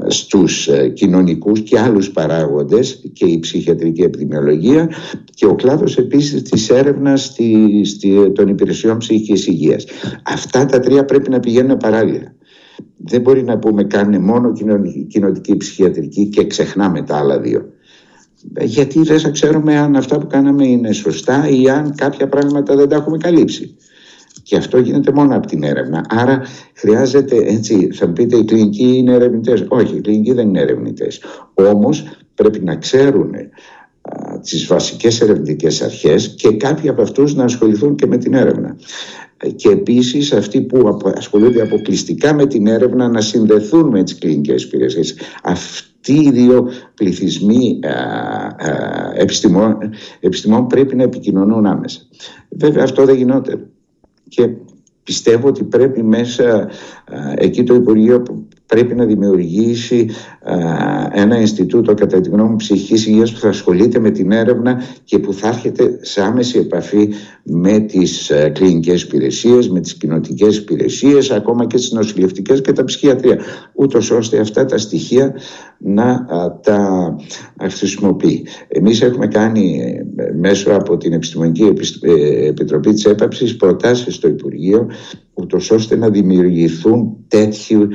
στους 0.06 0.68
ε, 0.68 0.88
κοινωνικούς 0.88 1.60
και 1.60 1.78
άλλους 1.78 2.10
παράγοντες 2.10 3.10
και 3.12 3.24
η 3.24 3.38
ψυχιατρική 3.38 4.02
επιδημιολογία 4.02 4.90
και 5.34 5.46
ο 5.46 5.54
κλάδος 5.54 5.98
επίσης 5.98 6.42
της 6.42 6.70
έρευνας 6.70 7.24
στη, 7.24 7.80
στη, 7.84 8.32
των 8.32 8.48
υπηρεσιών 8.48 8.98
ψυχικής 8.98 9.46
υγείας. 9.46 9.84
Αυτά 10.22 10.66
τα 10.66 10.80
τρία 10.80 11.04
πρέπει 11.04 11.30
να 11.30 11.40
πηγαίνουν 11.40 11.76
παράλληλα. 11.76 12.34
Δεν 12.96 13.20
μπορεί 13.20 13.42
να 13.44 13.58
πούμε 13.58 13.84
κάνουμε 13.84 14.18
μόνο 14.18 14.52
κοινωνική 15.08 15.56
ψυχιατρική 15.56 16.28
και 16.28 16.46
ξεχνάμε 16.46 17.02
τα 17.02 17.16
άλλα 17.16 17.40
δύο. 17.40 17.72
Γιατί 18.60 19.02
δεν 19.02 19.20
θα 19.20 19.30
ξέρουμε 19.30 19.76
αν 19.76 19.96
αυτά 19.96 20.18
που 20.18 20.26
κάναμε 20.26 20.66
είναι 20.66 20.92
σωστά 20.92 21.48
ή 21.48 21.68
αν 21.68 21.94
κάποια 21.94 22.28
πράγματα 22.28 22.76
δεν 22.76 22.88
τα 22.88 22.96
έχουμε 22.96 23.16
καλύψει. 23.16 23.76
Και 24.42 24.56
αυτό 24.56 24.78
γίνεται 24.78 25.12
μόνο 25.12 25.36
από 25.36 25.46
την 25.46 25.62
έρευνα. 25.62 26.04
Άρα 26.08 26.42
χρειάζεται, 26.74 27.36
έτσι, 27.36 27.88
θα 27.92 28.06
μου 28.06 28.12
πείτε, 28.12 28.36
οι 28.36 28.44
κλινικοί 28.44 28.96
είναι 28.96 29.12
ερευνητές. 29.12 29.64
Όχι, 29.68 29.96
οι 29.96 30.00
κλινικοί 30.00 30.32
δεν 30.32 30.48
είναι 30.48 30.60
ερευνητές. 30.60 31.20
Όμως 31.54 32.04
πρέπει 32.34 32.60
να 32.60 32.76
ξέρουν 32.76 33.30
τις 34.42 34.66
βασικές 34.66 35.20
ερευνητικές 35.20 35.82
αρχές 35.82 36.34
και 36.34 36.56
κάποιοι 36.56 36.88
από 36.88 37.02
αυτούς 37.02 37.34
να 37.34 37.44
ασχοληθούν 37.44 37.94
και 37.94 38.06
με 38.06 38.16
την 38.16 38.34
έρευνα. 38.34 38.76
Και 39.56 39.68
επίσης 39.68 40.32
αυτοί 40.32 40.60
που 40.60 40.98
ασχολούνται 41.16 41.62
αποκλειστικά 41.62 42.34
με 42.34 42.46
την 42.46 42.66
έρευνα 42.66 43.08
να 43.08 43.20
συνδεθούν 43.20 43.88
με 43.88 44.02
τις 44.02 44.18
κλινικές 44.18 44.62
υπηρεσίες. 44.62 45.16
Αυτοί 45.42 46.14
οι 46.14 46.30
δύο 46.30 46.68
πληθυσμοί 46.94 47.78
επιστημών, 49.14 49.78
επιστημών 50.20 50.66
πρέπει 50.66 50.96
να 50.96 51.02
επικοινωνούν 51.02 51.66
άμεσα. 51.66 52.00
Βέβαια 52.48 52.82
αυτό 52.82 53.04
δεν 53.04 53.16
γινόταν 53.16 53.66
και 54.28 54.48
πιστεύω 55.02 55.48
ότι 55.48 55.64
πρέπει 55.64 56.02
μέσα 56.02 56.70
εκεί 57.36 57.64
το 57.64 57.74
Υπουργείο 57.74 58.22
πρέπει 58.72 58.94
να 58.94 59.04
δημιουργήσει 59.04 60.08
ένα 61.12 61.40
Ινστιτούτο 61.40 61.94
κατά 61.94 62.20
τη 62.20 62.28
γνώμη 62.28 62.56
ψυχικής 62.56 63.06
υγείας 63.06 63.32
που 63.32 63.38
θα 63.38 63.48
ασχολείται 63.48 63.98
με 63.98 64.10
την 64.10 64.32
έρευνα 64.32 64.82
και 65.04 65.18
που 65.18 65.32
θα 65.32 65.48
έρχεται 65.48 65.98
σε 66.00 66.22
άμεση 66.22 66.58
επαφή 66.58 67.08
με 67.42 67.78
τις 67.78 68.32
κλινικές 68.52 69.02
υπηρεσίες, 69.02 69.68
με 69.68 69.80
τις 69.80 69.94
κοινοτικές 69.94 70.56
υπηρεσίες, 70.56 71.30
ακόμα 71.30 71.66
και 71.66 71.76
τις 71.76 71.92
νοσηλευτικές 71.92 72.60
και 72.60 72.72
τα 72.72 72.84
ψυχιατρία, 72.84 73.38
ούτως 73.74 74.10
ώστε 74.10 74.38
αυτά 74.38 74.64
τα 74.64 74.78
στοιχεία 74.78 75.34
να 75.78 76.26
τα 76.62 77.16
χρησιμοποιεί. 77.70 78.46
Εμείς 78.68 79.02
έχουμε 79.02 79.26
κάνει 79.26 79.80
ε, 80.16 80.32
μέσω 80.38 80.70
από 80.70 80.96
την 80.96 81.12
Επιστημονική 81.12 81.72
ε, 82.00 82.46
Επιτροπή 82.46 82.92
της 82.92 83.04
Έπαψης 83.04 83.56
προτάσεις 83.56 84.14
στο 84.14 84.28
Υπουργείο 84.28 84.86
ούτως 85.34 85.70
ώστε 85.70 85.96
να 85.96 86.10
δημιουργηθούν 86.10 87.16
τέτοιου 87.28 87.88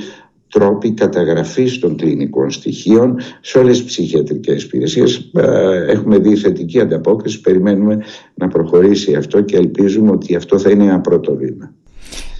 τρόποι 0.50 0.92
καταγραφής 0.92 1.80
των 1.80 1.96
κλινικών 1.96 2.52
στοιχείων 2.52 3.20
σε 3.42 3.58
όλες 3.58 3.78
τις 3.78 3.86
ψυχιατρικές 3.86 4.64
υπηρεσίες. 4.64 5.32
Ε, 5.34 5.92
έχουμε 5.92 6.18
δει 6.18 6.36
θετική 6.36 6.80
ανταπόκριση, 6.80 7.42
περιμένουμε 7.42 8.04
να 8.34 8.48
προχωρήσει 8.48 9.16
αυτό 9.16 9.42
και 9.42 9.58
ελπίζουμε 9.58 10.12
ότι 10.12 10.36
αυτό 10.36 10.60
θα 10.60 10.70
είναι 10.70 10.84
ένα 10.84 11.00
πρώτο 11.00 11.36
βήμα. 11.36 11.74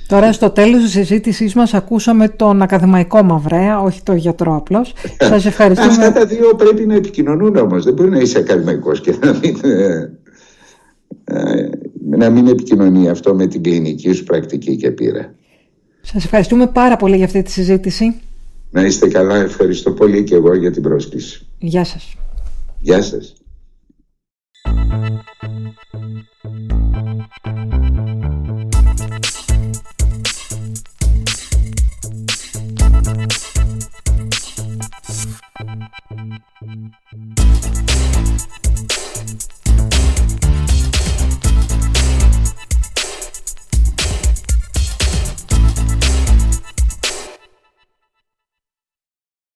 Τώρα 0.08 0.34
στο 0.34 0.50
τέλος 0.50 0.82
της 0.82 0.92
συζήτησής 0.92 1.54
μας 1.54 1.74
ακούσαμε 1.74 2.30
τον 2.30 2.62
ακαδημαϊκό 2.62 3.24
Μαυρέα, 3.24 3.82
όχι 3.82 4.04
τον 4.04 4.16
γιατρό 4.16 4.56
απλώς. 4.56 4.94
Σας 5.20 5.46
ευχαριστούμε. 5.46 5.92
Αυτά 5.92 6.12
τα 6.12 6.26
δύο 6.26 6.56
πρέπει 6.58 6.86
να 6.86 6.96
επικοινωνούν 6.96 7.56
όμως. 7.56 7.84
Δεν 7.84 7.94
μπορεί 7.94 8.10
να 8.10 8.20
είσαι 8.20 8.40
ακαδημαϊκός 8.40 9.02
και 9.02 9.16
να 9.22 9.34
μην, 9.34 9.58
ε, 9.64 10.12
ε, 11.24 11.70
να 12.10 12.30
μην 12.30 12.48
επικοινωνεί 12.48 13.10
αυτό 13.10 13.36
με 13.36 13.48
την 13.48 13.64
κλινική 13.64 14.12
σου 14.12 14.24
πρακτική 14.24 14.76
και 14.76 14.92
πείρα. 14.92 15.34
Σας 16.14 16.24
ευχαριστούμε 16.24 16.68
πάρα 16.68 16.98
πολύ 16.98 17.16
για 17.16 17.26
αυτή 17.26 17.42
τη 17.42 17.52
συζήτηση. 17.52 18.16
Να 18.72 18.82
είστε 18.82 19.08
καλά. 19.08 19.36
Ευχαριστώ 19.36 19.92
πολύ 19.92 20.24
και 20.24 20.36
εγώ 20.36 20.56
για 20.56 20.72
την 20.72 20.82
πρόσκληση. 20.82 21.46
Γεια 21.60 21.84
σας. 21.84 22.16
Γεια 22.80 23.02
σας. 23.02 23.34